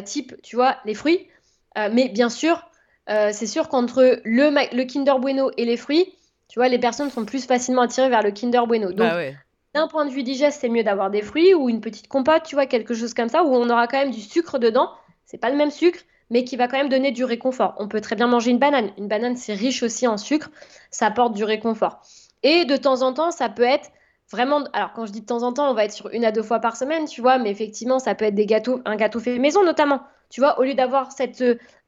[0.04, 1.28] type tu vois les fruits,
[1.76, 2.71] mais bien sûr
[3.10, 6.14] euh, c'est sûr qu'entre le, le Kinder Bueno et les fruits,
[6.48, 8.90] tu vois, les personnes sont plus facilement attirées vers le Kinder Bueno.
[8.90, 9.32] Donc, bah
[9.74, 12.56] d'un point de vue digeste, c'est mieux d'avoir des fruits ou une petite compote, tu
[12.56, 14.90] vois, quelque chose comme ça, où on aura quand même du sucre dedans.
[15.26, 17.76] C'est pas le même sucre, mais qui va quand même donner du réconfort.
[17.78, 18.92] On peut très bien manger une banane.
[18.98, 20.50] Une banane, c'est riche aussi en sucre,
[20.90, 22.02] ça apporte du réconfort.
[22.44, 23.90] Et de temps en temps, ça peut être
[24.30, 24.64] vraiment.
[24.74, 26.44] Alors, quand je dis de temps en temps, on va être sur une à deux
[26.44, 29.40] fois par semaine, tu vois, mais effectivement, ça peut être des gâteaux, un gâteau fait
[29.40, 30.02] maison notamment.
[30.30, 31.44] Tu vois, au lieu d'avoir cette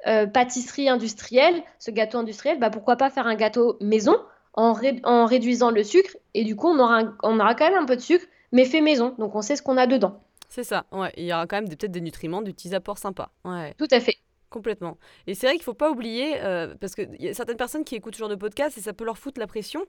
[0.07, 4.17] euh, pâtisserie industrielle, ce gâteau industriel, bah, pourquoi pas faire un gâteau maison
[4.53, 7.85] en, en réduisant le sucre et du coup, on aura, on aura quand même un
[7.85, 9.15] peu de sucre, mais fait maison.
[9.17, 10.21] Donc, on sait ce qu'on a dedans.
[10.49, 11.11] C'est ça, ouais.
[11.17, 13.31] Il y aura quand même peut-être des nutriments, des petits apports sympas.
[13.43, 13.73] Ouais.
[13.77, 14.17] Tout à fait.
[14.49, 14.99] Complètement.
[15.25, 17.95] Et c'est vrai qu'il faut pas oublier, euh, parce qu'il y a certaines personnes qui
[17.95, 19.83] écoutent ce genre de podcast et ça peut leur foutre la pression.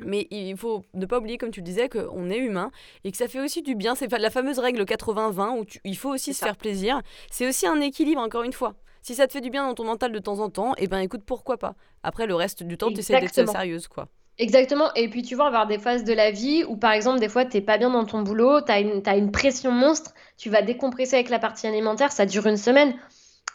[0.00, 2.70] Mais il faut ne pas oublier, comme tu le disais, qu'on est humain
[3.04, 3.94] et que ça fait aussi du bien.
[3.94, 7.00] C'est la fameuse règle 80-20 où il faut aussi se faire plaisir.
[7.30, 8.74] C'est aussi un équilibre, encore une fois.
[9.04, 10.86] Si ça te fait du bien dans ton mental de temps en temps, et eh
[10.86, 11.74] ben écoute, pourquoi pas.
[12.02, 14.08] Après, le reste du temps, tu essaies d'être sérieuse, quoi.
[14.38, 14.94] Exactement.
[14.94, 17.44] Et puis, tu vois, avoir des phases de la vie où, par exemple, des fois,
[17.44, 20.62] tu n'es pas bien dans ton boulot, tu as, as, une pression monstre, tu vas
[20.62, 22.94] décompresser avec la partie alimentaire, ça dure une semaine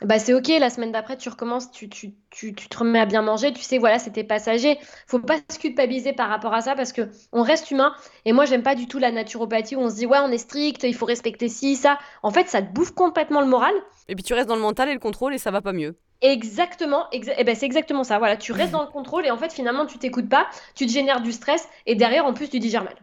[0.01, 3.05] bah c'est ok, la semaine d'après, tu recommences, tu, tu, tu, tu, te remets à
[3.05, 4.77] bien manger, tu sais, voilà, c'était passager.
[5.07, 7.93] Faut pas se culpabiliser par rapport à ça parce que on reste humain.
[8.25, 10.38] Et moi, j'aime pas du tout la naturopathie où on se dit, ouais, on est
[10.38, 11.99] strict, il faut respecter ci, ça.
[12.23, 13.73] En fait, ça te bouffe complètement le moral.
[14.07, 15.95] Et puis tu restes dans le mental et le contrôle et ça va pas mieux.
[16.21, 18.19] Exactement, et eh ben c'est exactement ça.
[18.19, 20.91] Voilà, tu restes dans le contrôle et en fait, finalement, tu t'écoutes pas, tu te
[20.91, 22.95] génères du stress et derrière, en plus, tu digères mal.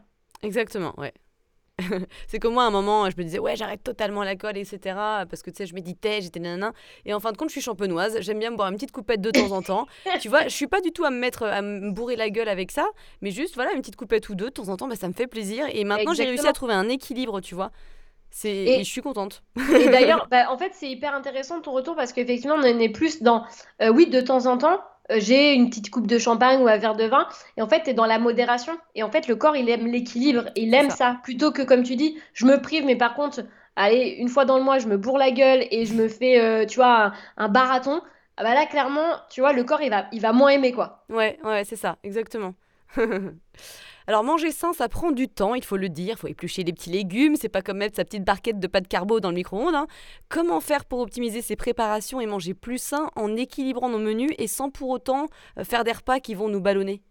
[0.42, 1.14] Exactement, ouais.
[2.26, 4.78] c'est comme moi, à un moment, je me disais, ouais, j'arrête totalement l'alcool, etc.
[5.28, 6.72] Parce que tu sais, je méditais, j'étais nanana.
[7.04, 8.18] Et en fin de compte, je suis champenoise.
[8.20, 9.86] J'aime bien me boire une petite coupette de temps en temps.
[10.20, 12.48] tu vois, je suis pas du tout à me mettre, à me bourrer la gueule
[12.48, 12.86] avec ça.
[13.20, 15.12] Mais juste, voilà, une petite coupette ou deux de temps en temps, bah, ça me
[15.12, 15.66] fait plaisir.
[15.70, 17.70] Et maintenant, j'ai réussi à trouver un équilibre, tu vois.
[18.44, 19.42] Et, je suis contente.
[19.56, 23.22] et d'ailleurs, bah, en fait, c'est hyper intéressant ton retour parce qu'effectivement, on est plus
[23.22, 23.44] dans,
[23.80, 24.80] euh, oui, de temps en temps,
[25.10, 27.28] j'ai une petite coupe de champagne ou un verre de vin.
[27.56, 28.76] Et en fait, tu es dans la modération.
[28.94, 30.44] Et en fait, le corps, il aime l'équilibre.
[30.56, 31.18] Il aime ça.
[31.22, 33.42] Plutôt que, comme tu dis, je me prive, mais par contre,
[33.76, 36.40] allez, une fois dans le mois, je me bourre la gueule et je me fais,
[36.40, 38.00] euh, tu vois, un, barathon.
[38.36, 41.04] Ah bah là, clairement, tu vois, le corps, il va, il va moins aimer, quoi.
[41.08, 42.54] Ouais, ouais, c'est ça, exactement.
[44.08, 46.14] Alors manger sain, ça prend du temps, il faut le dire.
[46.16, 48.86] Il faut éplucher les petits légumes, c'est pas comme mettre sa petite barquette de pâte
[48.86, 49.74] carbo dans le micro-ondes.
[49.74, 49.88] Hein.
[50.28, 54.46] Comment faire pour optimiser ses préparations et manger plus sain en équilibrant nos menus et
[54.46, 55.26] sans pour autant
[55.58, 57.02] euh, faire des repas qui vont nous ballonner?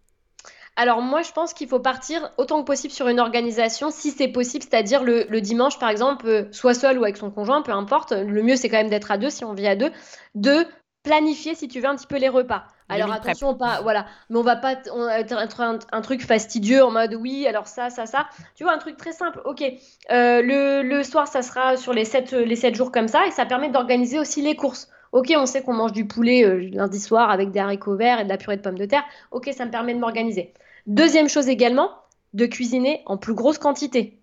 [0.74, 4.28] Alors moi, je pense qu'il faut partir autant que possible sur une organisation, si c'est
[4.28, 8.12] possible, c'est-à-dire le, dimanche, par exemple, euh, soit seul ou avec son conjoint, peu importe.
[8.12, 9.90] Le mieux, c'est quand même d'être à deux si on vit à deux,
[10.34, 10.66] de
[11.06, 12.64] planifier, si tu veux, un petit peu les repas.
[12.88, 17.46] Alors attention, pas voilà, mais on va pas être un, truc fastidieux en mode oui,
[17.46, 18.26] alors ça, ça, ça.
[18.54, 19.40] Tu vois, un truc très simple.
[19.44, 19.62] Ok,
[20.10, 23.46] euh, le, soir, ça sera sur les 7, les 7 jours comme ça et ça
[23.46, 24.88] permet d'organiser aussi les courses.
[25.12, 28.24] Ok, on sait qu'on mange du poulet euh, lundi soir avec des haricots verts et
[28.24, 29.04] de la purée de pommes de terre.
[29.30, 30.52] Ok, ça me permet de m'organiser.
[30.86, 31.90] Deuxième chose également,
[32.34, 34.20] de cuisiner en plus grosse quantité.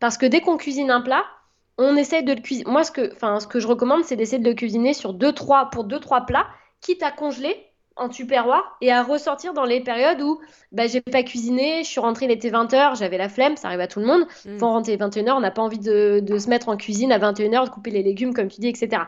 [0.00, 1.24] Parce que dès qu'on cuisine un plat,
[1.78, 2.70] on essaie de le cuisiner.
[2.70, 5.70] Moi, ce que, ce que je recommande, c'est d'essayer de le cuisiner sur deux, trois,
[5.70, 6.46] pour 2-3 plats,
[6.80, 10.40] quitte à congeler en tupperware et à ressortir dans les périodes où
[10.72, 13.80] bah, j'ai pas cuisiné, je suis rentrée, il était 20h, j'avais la flemme, ça arrive
[13.80, 14.26] à tout le monde.
[14.44, 14.58] Mm.
[14.58, 17.70] Faut rentrer 21h, on n'a pas envie de, se mettre en cuisine à 21h, de
[17.70, 19.02] couper les légumes comme tu dis, etc.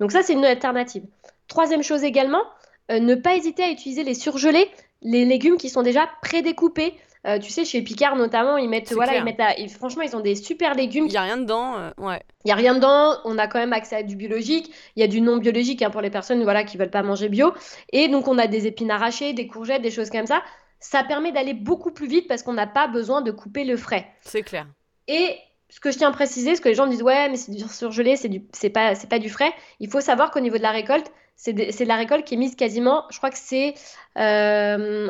[0.00, 1.04] Donc ça, c'est une alternative.
[1.48, 2.42] Troisième chose également,
[2.90, 4.70] euh, ne pas hésiter à utiliser les surgelés,
[5.02, 6.94] les légumes qui sont déjà prédécoupés.
[7.26, 10.36] Euh, tu sais, chez Picard notamment, ils mettent, voilà, ils mettent franchement, ils ont des
[10.36, 11.06] super légumes.
[11.06, 12.22] Il n'y a rien dedans, euh, ouais.
[12.44, 15.02] Il n'y a rien dedans, on a quand même accès à du biologique, il y
[15.02, 17.52] a du non biologique hein, pour les personnes voilà, qui veulent pas manger bio.
[17.92, 20.42] Et donc, on a des épines arrachées, des courgettes, des choses comme ça.
[20.78, 24.06] Ça permet d'aller beaucoup plus vite parce qu'on n'a pas besoin de couper le frais.
[24.20, 24.68] C'est clair.
[25.08, 25.36] Et
[25.68, 27.58] ce que je tiens à préciser, ce que les gens disent, ouais, mais c'est du
[27.68, 29.52] surgelé, c'est, du, pas du frais.
[29.80, 32.56] Il faut savoir qu'au niveau de la récolte, c'est, de, la récolte qui est mise
[32.56, 33.74] quasiment, je crois que c'est,
[34.18, 35.08] euh,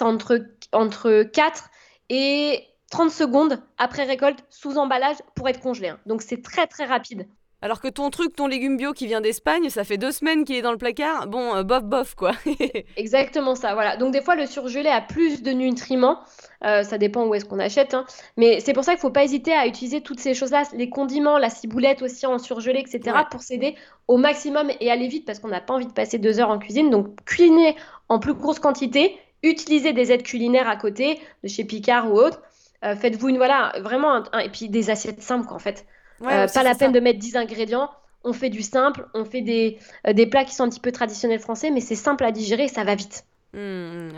[0.00, 1.70] entre, entre 4
[2.10, 5.88] et 30 secondes après récolte sous emballage pour être congelé.
[5.88, 6.00] Hein.
[6.06, 7.28] Donc c'est très très rapide.
[7.60, 10.54] Alors que ton truc, ton légume bio qui vient d'Espagne, ça fait deux semaines qu'il
[10.54, 11.26] est dans le placard.
[11.26, 12.30] Bon, euh, bof, bof, quoi.
[12.96, 13.96] Exactement ça, voilà.
[13.96, 16.20] Donc des fois, le surgelé a plus de nutriments.
[16.64, 17.94] Euh, ça dépend où est-ce qu'on achète.
[17.94, 18.06] Hein.
[18.36, 20.88] Mais c'est pour ça qu'il ne faut pas hésiter à utiliser toutes ces choses-là, les
[20.88, 23.74] condiments, la ciboulette aussi en surgelé, etc., pour s'aider
[24.06, 26.58] au maximum et aller vite parce qu'on n'a pas envie de passer deux heures en
[26.58, 26.90] cuisine.
[26.90, 27.74] Donc cuisiner
[28.08, 32.40] en plus grosse quantité, utiliser des aides culinaires à côté, de chez Picard ou autre.
[32.84, 35.84] Euh, faites-vous une, voilà, vraiment, et puis des assiettes simples, quoi, en fait.
[36.22, 37.90] Euh, pas la peine de mettre 10 ingrédients.
[38.24, 40.90] On fait du simple, on fait des, euh, des plats qui sont un petit peu
[40.90, 43.24] traditionnels français, mais c'est simple à digérer et ça va vite.
[43.54, 44.08] Mmh,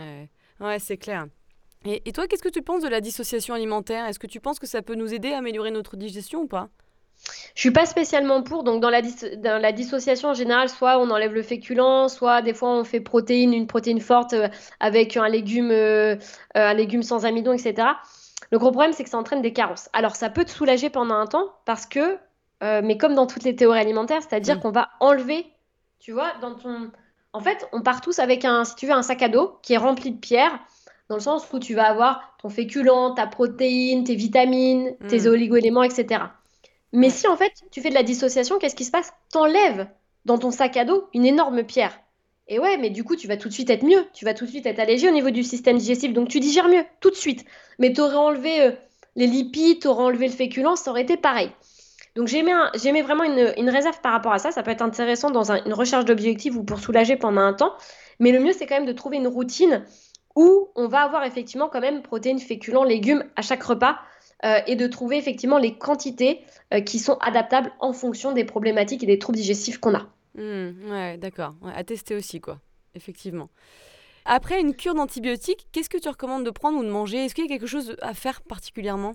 [0.59, 1.27] ouais, c'est clair.
[1.85, 4.05] Et, et toi, qu'est-ce que tu penses de la dissociation alimentaire?
[4.05, 6.69] Est-ce que tu penses que ça peut nous aider à améliorer notre digestion ou pas?
[7.53, 8.63] Je suis pas spécialement pour.
[8.63, 12.55] Donc, dans la, dans la, dissociation en général, soit on enlève le féculent, soit des
[12.55, 14.47] fois on fait protéine, une protéine forte euh,
[14.79, 15.71] avec un légume,
[16.55, 17.89] un légume sans amidon, etc.
[18.51, 19.89] Le gros problème, c'est que ça entraîne des carences.
[19.93, 22.17] Alors, ça peut te soulager pendant un temps parce que,
[22.63, 25.45] euh, mais comme dans toutes les théories alimentaires, c'est-à-dire qu'on va enlever,
[25.99, 26.91] tu vois, dans ton.
[27.33, 29.73] En fait, on part tous avec un, si tu veux, un sac à dos qui
[29.73, 30.59] est rempli de pierres,
[31.07, 35.27] dans le sens où tu vas avoir ton féculent, ta protéine, tes vitamines, tes mm.
[35.27, 36.23] oligo-éléments, etc.
[36.91, 39.13] Mais si en fait tu fais de la dissociation, qu'est-ce qui se passe?
[39.31, 39.87] T'enlèves
[40.25, 41.97] dans ton sac à dos une énorme pierre.
[42.51, 44.05] Et ouais, mais du coup, tu vas tout de suite être mieux.
[44.11, 46.11] Tu vas tout de suite être allégé au niveau du système digestif.
[46.11, 47.45] Donc, tu digères mieux, tout de suite.
[47.79, 48.71] Mais tu aurais enlevé euh,
[49.15, 51.49] les lipides, tu aurais enlevé le féculent, ça aurait été pareil.
[52.17, 54.51] Donc, j'aimais vraiment une, réserve par rapport à ça.
[54.51, 57.71] Ça peut être intéressant dans une recherche d'objectifs ou pour soulager pendant un temps.
[58.19, 59.85] Mais le mieux, c'est quand même de trouver une routine
[60.35, 63.97] où on va avoir effectivement quand même protéines, féculents, légumes à chaque repas.
[64.43, 66.41] Euh, et de trouver effectivement les quantités
[66.73, 70.07] euh, qui sont adaptables en fonction des problématiques et des troubles digestifs qu'on a.
[70.35, 71.55] Mmh, ouais, d'accord.
[71.73, 72.59] à tester aussi, quoi.
[72.95, 73.49] Effectivement.
[74.25, 77.25] Après une cure d'antibiotiques, qu'est-ce que tu recommandes de prendre ou de manger?
[77.25, 79.13] Est-ce qu'il y a quelque chose à faire particulièrement?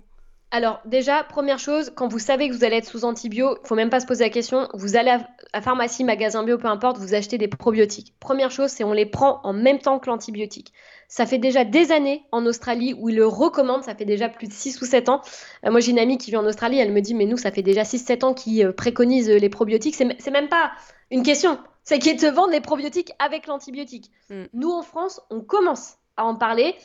[0.49, 3.75] Alors déjà, première chose, quand vous savez que vous allez être sous antibio, il faut
[3.75, 5.13] même pas se poser la question, vous allez
[5.51, 8.13] à, pharmacie, magasin bio, peu importe, vous achetez des probiotiques.
[8.21, 10.71] Première chose, c'est on les prend en même temps que l'antibiotique.
[11.09, 14.47] Ça fait déjà des années en Australie où ils le recommandent, ça fait déjà plus
[14.47, 15.21] de 6 ou 7 ans.
[15.65, 17.51] Euh, moi j'ai une amie qui vit en Australie, elle me dit mais nous ça
[17.51, 19.95] fait déjà 6-7 ans qu'ils euh, préconisent les probiotiques.
[19.95, 20.71] C'est même pas
[21.11, 24.11] une question, c'est qu'ils te vendent les probiotiques avec l'antibiotique.
[24.29, 24.43] Mm.
[24.53, 26.75] Nous en France, on commence à en parler,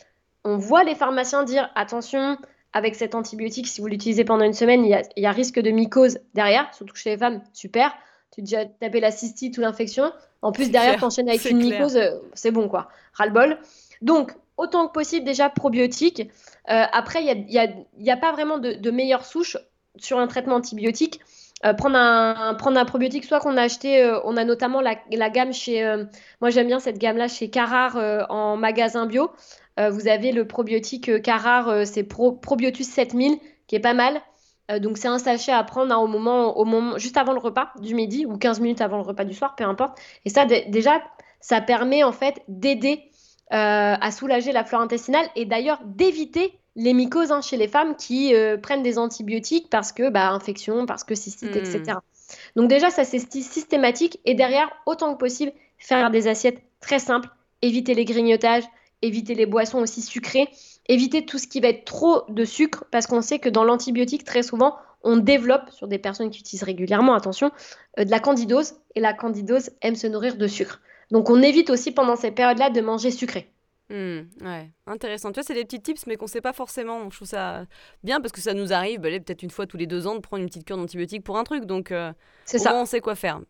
[0.45, 2.37] on voit les pharmaciens dire attention,
[2.73, 6.19] avec cet antibiotique, si vous l'utilisez pendant une semaine, il y, a, risque de mycose
[6.35, 7.95] derrière, surtout chez les femmes, super.
[8.33, 10.11] Tu as déjà tapé la cystite ou l'infection.
[10.41, 12.89] En plus, derrière, tu enchaînes avec une mycose, euh, c'est bon quoi.
[13.13, 13.59] Ras-le-bol.
[14.01, 16.23] Donc, autant que possible, déjà probiotique.
[16.71, 19.59] Euh, après, il n'y a, y a, pas vraiment de, meilleure souche
[19.97, 21.21] sur un traitement antibiotique.
[21.65, 25.53] Euh, prendre, un, prendre un probiotique, soit qu'on a acheté, on a notamment la, gamme
[25.53, 25.85] chez,
[26.41, 29.31] moi j'aime bien cette gamme-là chez Carrare en magasin bio.
[29.81, 34.21] Euh, vous avez le probiotique euh, Carrare, euh, c'est Probiotus 7000, qui est pas mal.
[34.81, 37.73] donc c'est un sachet à prendre hein, au, moment, au moment, juste avant le repas
[37.81, 39.99] du midi ou 15 minutes avant le repas du soir, peu importe.
[40.25, 41.03] Et ça, déjà,
[41.41, 43.09] ça permet en fait d'aider
[43.51, 48.35] à soulager la flore intestinale et d'ailleurs d'éviter les mycoses hein, chez les femmes qui
[48.63, 51.83] prennent des antibiotiques parce que bah, infection, parce que cystite, etc.
[51.87, 52.01] Hmm.
[52.57, 57.29] Donc déjà, ça c'est systématique et derrière, autant que possible, faire des assiettes très simples,
[57.61, 58.65] éviter les grignotages,
[59.03, 60.49] éviter les boissons aussi sucrées,
[60.89, 64.25] éviter tout ce qui va être trop de sucre, parce qu'on sait que dans l'antibiotique,
[64.25, 67.51] très souvent, on développe, sur des personnes qui utilisent régulièrement, attention,
[67.99, 70.81] euh, de la candidose, et la candidose aime se nourrir de sucre.
[71.11, 73.52] Donc on évite aussi pendant ces périodes-là de manger sucré.
[73.93, 75.33] Hmm, ouais, intéressant.
[75.33, 77.11] Tu vois, c'est des petits tips, mais qu'on ne sait pas forcément.
[77.11, 77.67] Je trouve ça
[78.03, 80.21] bien parce que ça nous arrive, bah, peut-être une fois tous les deux ans, de
[80.21, 81.67] prendre une petite cure d'antibiotique pour un truc.
[81.67, 82.11] Donc, euh,
[82.47, 82.75] c'est ça.
[82.75, 83.41] on sait quoi faire.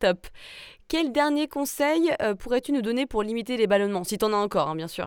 [0.00, 0.26] Top.
[0.88, 4.38] Quel dernier conseil euh, pourrais-tu nous donner pour limiter les ballonnements Si tu en as
[4.38, 5.06] encore, hein, bien sûr?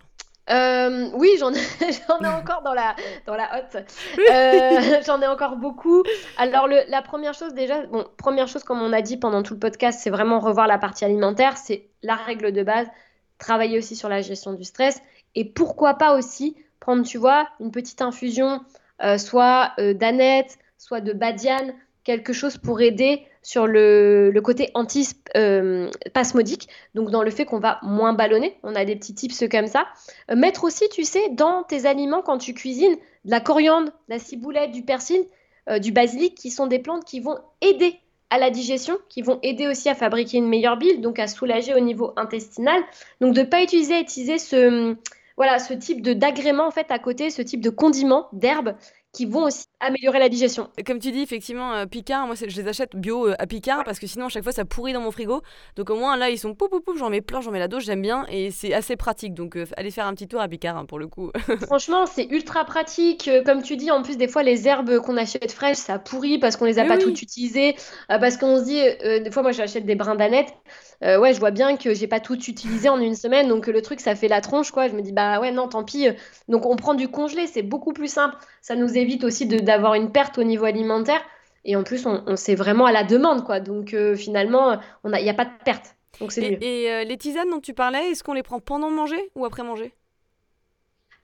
[0.50, 2.96] Euh, oui, j'en ai, ai, encore dans la,
[3.26, 3.84] dans la hotte.
[4.30, 6.04] Euh, j'en ai encore beaucoup.
[6.38, 9.56] Alors, le, la première chose, déjà, bon, première chose, comme on a dit pendant tout
[9.56, 11.58] le podcast, c'est vraiment revoir la partie alimentaire.
[11.58, 12.88] C'est la règle de base.
[13.44, 15.02] Travailler aussi sur la gestion du stress.
[15.36, 18.62] Et pourquoi pas aussi prendre, tu vois, une petite infusion,
[19.18, 27.24] soit d'aneth, soit de badiane, quelque chose pour aider sur le, côté anti-spasmodique, donc dans
[27.24, 28.58] le fait qu'on va moins ballonner.
[28.64, 29.88] On a des petits tips comme ça.
[30.32, 34.14] Euh, mettre aussi, tu sais, dans tes aliments quand tu cuisines, de la coriandre, de
[34.14, 35.26] la ciboulette, du persil,
[35.70, 38.00] euh, du basilic, qui sont des plantes qui vont aider
[38.34, 41.76] à la digestion, qui vont aider aussi à fabriquer une meilleure bile, donc à soulager
[41.76, 42.82] au niveau intestinal.
[43.22, 44.04] Donc de ne pas utiliser,
[44.40, 44.96] ce,
[45.38, 48.74] voilà, ce type d'agrément en fait à côté, ce type de condiment, d'herbe
[49.14, 50.70] qui vont aussi améliorer la digestion.
[50.86, 54.00] Comme tu dis, effectivement, euh, Picard, moi je les achète bio euh, à Picard parce
[54.00, 55.44] que sinon à chaque fois ça pourrit dans mon frigo.
[55.76, 57.68] Donc au moins là ils sont pouf pouf pouf, j'en mets plein, j'en mets la
[57.68, 59.36] dose, j'aime bien et c'est assez pratique.
[59.36, 61.32] Donc euh, allez faire un petit tour à Picard hein, pour le coup.
[61.68, 63.30] Franchement, c'est ultra pratique.
[63.46, 66.58] Comme tu dis, en plus des fois les herbes qu'on achète fraîches, ça pourrit parce
[66.58, 67.76] qu'on les a pas toutes utilisées.
[68.08, 68.82] parce qu'on se dit,
[69.24, 70.48] des fois moi j'achète des brins d'aneth.
[71.02, 74.00] ouais, je vois bien que j'ai pas tout utilisé en une semaine, donc le truc
[74.00, 74.88] ça fait la tronche quoi.
[74.88, 76.08] Je me dis bah ouais non tant pis.
[76.48, 78.38] Donc on prend du congelé, c'est beaucoup plus simple.
[78.62, 81.22] Ça nous évite aussi d'avoir une perte au niveau alimentaire.
[81.66, 83.60] Et en plus, on, on c'est vraiment à la demande, quoi.
[83.60, 85.96] Donc euh, finalement, il n'y a, pas de perte.
[86.20, 86.64] Donc c'est mieux.
[86.64, 89.64] Et euh, les tisanes dont tu parlais, est-ce qu'on les prend pendant manger ou après
[89.64, 89.94] manger?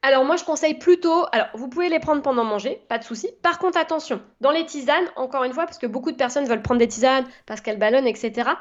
[0.02, 3.30] Alors moi je conseille plutôt, alors vous pouvez les prendre pendant manger, pas de souci.
[3.42, 6.62] Par contre attention, dans les tisanes, encore une fois, parce que beaucoup de personnes veulent
[6.62, 8.52] prendre des tisanes parce qu'elles ballonnent, etc.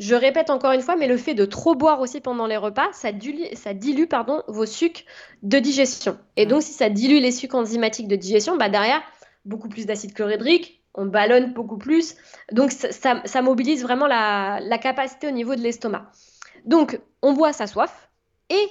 [0.00, 2.88] Je répète encore une fois, mais le fait de trop boire aussi pendant les repas,
[2.92, 5.06] ça dilue, ça dilue pardon, vos sucs
[5.42, 6.18] de digestion.
[6.36, 9.02] Et donc si ça dilue les sucs enzymatiques de digestion, bah derrière,
[9.44, 12.16] beaucoup plus d'acide chlorhydrique, on ballonne beaucoup plus.
[12.50, 16.10] Donc ça, mobilise vraiment la, la capacité au niveau de l'estomac.
[16.64, 18.10] Donc on boit sa soif
[18.50, 18.68] et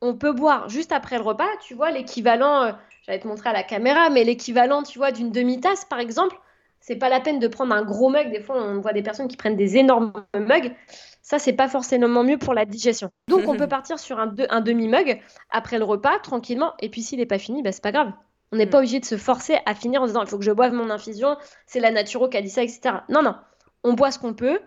[0.00, 2.72] on peut boire juste après le repas, tu vois, l'équivalent, euh,
[3.02, 6.36] je vais te montrer à la caméra, mais l'équivalent, tu vois, d'une demi-tasse, par exemple,
[6.80, 8.32] c'est pas la peine de prendre un gros mug.
[8.32, 10.74] Des fois, on voit des personnes qui prennent des énormes mugs.
[11.22, 13.10] Ça, c'est pas forcément mieux pour la digestion.
[13.28, 15.20] Donc, on peut partir sur un, un demi-mug
[15.50, 16.72] après le repas, tranquillement.
[16.80, 18.12] Et puis, s'il n'est pas fini, bah, c'est pas grave.
[18.52, 18.70] On n'est mm.
[18.70, 20.90] pas obligé de se forcer à finir en disant il faut que je boive mon
[20.90, 21.36] infusion,
[21.66, 22.80] c'est la naturo qui a dit ça, etc.
[23.08, 23.36] Non, non.
[23.84, 24.60] On boit ce qu'on peut.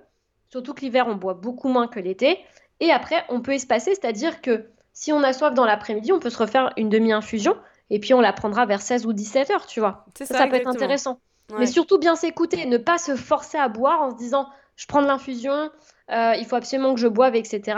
[0.49, 2.39] Surtout que l'hiver, on boit beaucoup moins que l'été.
[2.79, 6.29] Et après, on peut espacer, c'est-à-dire que si on a soif dans l'après-midi, on peut
[6.29, 7.57] se refaire une demi-infusion
[7.89, 10.05] et puis on la prendra vers 16 ou 17 heures, tu vois.
[10.17, 11.19] Ça, ça, peut être intéressant.
[11.59, 15.01] Mais surtout bien s'écouter, ne pas se forcer à boire en se disant je prends
[15.01, 15.69] de l'infusion,
[16.11, 17.77] euh, il faut absolument que je boive, etc.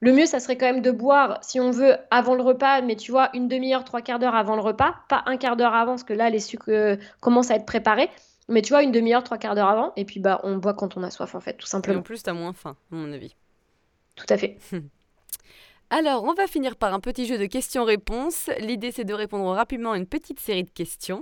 [0.00, 2.96] Le mieux, ça serait quand même de boire, si on veut, avant le repas, mais
[2.96, 5.92] tu vois, une demi-heure, trois quarts d'heure avant le repas, pas un quart d'heure avant,
[5.92, 8.08] parce que là, les sucres euh, commencent à être préparés.
[8.48, 10.96] Mais tu vois, une demi-heure, trois quarts d'heure avant, et puis bah, on boit quand
[10.96, 11.98] on a soif, en fait, tout simplement.
[11.98, 13.34] Et en plus, t'as moins faim, à mon avis.
[14.14, 14.58] Tout à fait.
[15.90, 18.50] Alors, on va finir par un petit jeu de questions-réponses.
[18.60, 21.20] L'idée, c'est de répondre rapidement à une petite série de questions.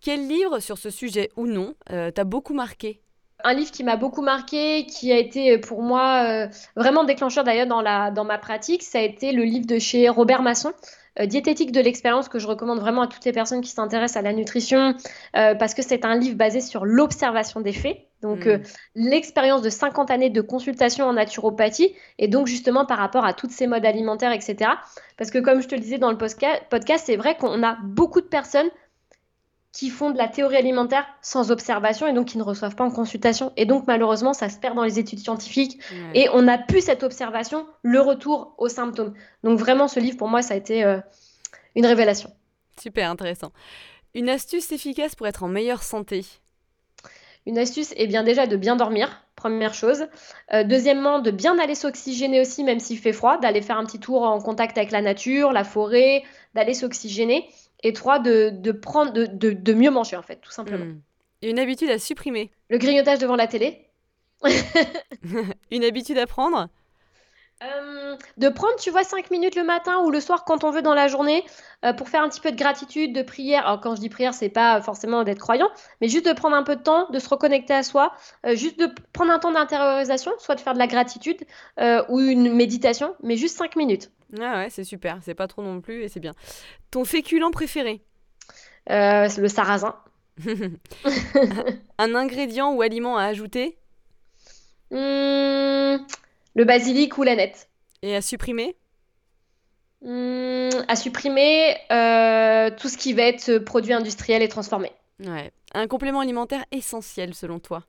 [0.00, 3.02] Quel livre, sur ce sujet ou non, euh, t'a beaucoup marqué?
[3.44, 7.44] Un livre qui m'a beaucoup marqué, qui a été euh, pour moi euh, vraiment déclencheur
[7.44, 10.72] d'ailleurs dans, ma pratique, ça a été le livre de chez Robert Masson,
[11.20, 14.32] diététique de l'expérience que je recommande vraiment à toutes les personnes qui s'intéressent à la
[14.32, 14.94] nutrition
[15.32, 18.07] parce que c'est un livre basé sur l'observation des faits.
[18.22, 18.48] Donc hmm.
[18.48, 18.58] euh,
[18.94, 23.52] l'expérience de 50 années de consultation en naturopathie et donc justement par rapport à toutes
[23.52, 24.70] ces modes alimentaires, etc.
[25.16, 28.20] Parce que comme je te le disais dans le podcast, c'est vrai qu'on a beaucoup
[28.20, 28.70] de personnes
[29.72, 32.90] qui font de la théorie alimentaire sans observation et donc qui ne reçoivent pas en
[32.90, 33.52] consultation.
[33.56, 35.78] Et donc malheureusement, ça se perd dans les études scientifiques
[36.14, 39.14] et on n'a plus cette observation, le retour aux symptômes.
[39.44, 40.98] Donc vraiment, ce livre, pour moi, ça a été euh,
[41.76, 42.32] une révélation.
[42.80, 43.52] Super intéressant.
[44.14, 46.24] Une astuce efficace pour être en meilleure santé?
[47.48, 50.06] Une astuce est bien déjà de bien dormir, première chose.
[50.52, 53.98] Euh, deuxièmement, de bien aller s'oxygéner aussi, même s'il fait froid, d'aller faire un petit
[53.98, 56.24] tour en contact avec la nature, la forêt,
[56.54, 57.48] d'aller s'oxygéner.
[57.82, 60.84] Et trois, de, prendre, de, de, mieux manger, en fait, tout simplement.
[60.84, 61.00] Hmm.
[61.40, 63.86] une habitude à supprimer Le grignotage devant la télé.
[65.70, 66.68] une habitude à prendre
[67.64, 70.82] euh, de prendre, tu vois, 5 minutes le matin ou le soir quand on veut
[70.82, 71.44] dans la journée
[71.84, 73.66] euh, pour faire un petit peu de gratitude, de prière.
[73.66, 75.68] Alors, quand je dis prière, c'est pas forcément d'être croyant,
[76.00, 78.12] mais juste de prendre un peu de temps, de se reconnecter à soi,
[78.46, 81.38] euh, juste de prendre un temps d'intériorisation, soit de faire de la gratitude
[82.08, 84.10] ou une méditation, mais juste 5 minutes.
[84.40, 86.34] Ah ouais, c'est super, c'est pas trop non plus et c'est bien.
[86.90, 88.02] Ton féculent préféré?
[88.88, 89.96] Le sarrasin.
[91.98, 93.78] un ingrédient ou aliment à ajouter?
[94.90, 95.98] Mmh,
[96.58, 97.68] Le basilic ou la nette.
[98.02, 98.74] Et à supprimer?
[100.02, 104.90] Mmh, À supprimer euh, tout ce qui va être produit industriel et transformé.
[105.24, 105.52] Ouais.
[105.72, 107.84] Un complément alimentaire essentiel selon toi?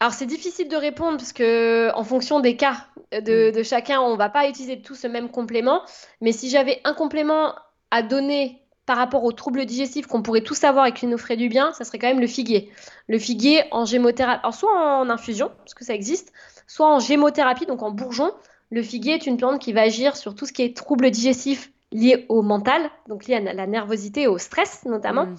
[0.00, 3.62] Alors c'est difficile de répondre parce que en fonction des cas de, mm.
[3.62, 5.82] chacun, on va pas utiliser tous ce même complément.
[6.20, 7.54] Mais si j'avais un complément
[7.92, 11.36] à donner par rapport aux troubles digestifs qu'on pourrait tous avoir et qui nous ferait
[11.36, 12.72] du bien, ça serait quand même le figuier.
[13.06, 16.32] Le figuier en gémothérapie, alors soit en infusion, parce que ça existe,
[16.68, 18.30] soit en gémothérapie, donc en bourgeon.
[18.70, 21.72] Le figuier est une plante qui va agir sur tout ce qui est troubles digestifs
[21.90, 25.26] liés au mental, donc liés à la nervosité et au stress notamment.
[25.26, 25.36] Mm.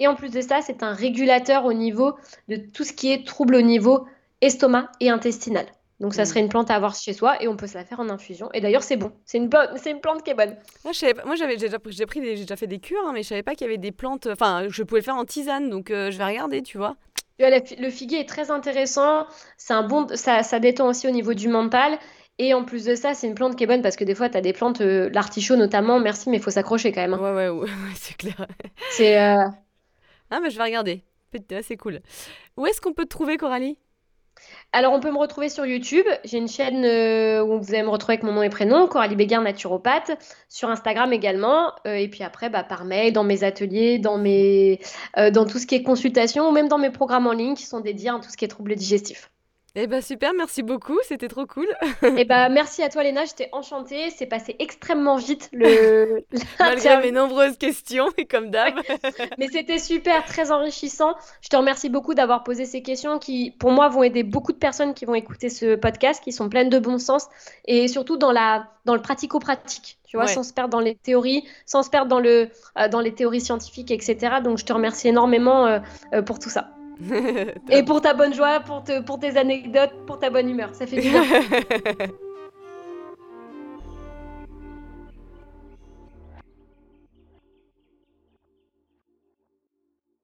[0.00, 2.14] Et en plus de ça, c'est un régulateur au niveau
[2.48, 4.06] de tout ce qui est trouble au niveau
[4.40, 5.66] estomac et intestinal.
[6.00, 6.24] Donc ça mm.
[6.24, 8.48] serait une plante à avoir chez soi et on peut se la faire en infusion.
[8.54, 10.56] Et d'ailleurs c'est bon, c'est une, c'est une plante qui est bonne.
[10.84, 13.54] Moi, j'avais déjà, j'ai pris j'ai déjà fait des cures, hein, mais je savais pas
[13.54, 14.26] qu'il y avait des plantes.
[14.26, 16.96] Enfin, je pouvais le faire en tisane, donc euh, je vais regarder, tu vois.
[17.40, 19.26] Le figuier est très intéressant.
[19.56, 21.98] C'est un bon, ça, ça détend aussi au niveau du mental.
[22.38, 24.30] Et en plus de ça, c'est une plante qui est bonne parce que des fois,
[24.30, 27.14] tu as des plantes, euh, l'artichaut notamment, merci, mais il faut s'accrocher quand même.
[27.14, 27.20] Hein.
[27.20, 28.46] Ouais, ouais, ouais, c'est clair.
[28.90, 29.20] C'est.
[29.20, 29.46] Euh,
[30.30, 31.04] ah, mais je vais regarder.
[31.62, 32.00] C'est cool.
[32.56, 33.76] Où est-ce qu'on peut te trouver, Coralie?
[34.72, 36.06] Alors, on peut me retrouver sur YouTube.
[36.24, 39.16] J'ai une chaîne euh, où vous allez me retrouver avec mon nom et prénom, Coralie
[39.16, 40.12] Béguin, naturopathe.
[40.48, 41.72] Sur Instagram également.
[41.86, 45.66] Euh, et puis après, bah, par mail, dans mes ateliers, dans, euh, dans tout ce
[45.66, 48.30] qui est consultation ou même dans mes programmes en ligne qui sont dédiés à tout
[48.30, 49.30] ce qui est troubles digestifs.
[49.76, 51.68] Eh ben super, merci beaucoup, c'était trop cool.
[52.02, 56.24] Eh ben merci à toi Léna, j'étais enchantée, c'est passé extrêmement vite le
[56.58, 58.74] malgré mes nombreuses questions et comme d'hab.
[59.38, 61.14] Mais c'était super, très enrichissant.
[61.40, 64.58] Je te remercie beaucoup d'avoir posé ces questions qui pour moi vont aider beaucoup de
[64.58, 67.28] personnes qui vont écouter ce podcast qui sont pleines de bon sens
[67.66, 71.46] et surtout dans la dans le pratico-pratique, tu vois, sans se perdre dans les théories,
[71.66, 74.36] sans se perdre dans le euh, dans les théories scientifiques etc.
[74.42, 75.78] Donc je te remercie énormément euh,
[76.12, 76.70] euh, pour tout ça.
[77.70, 80.70] Et pour ta bonne joie, pour, te, pour tes anecdotes, pour ta bonne humeur.
[80.74, 81.24] Ça fait du bien.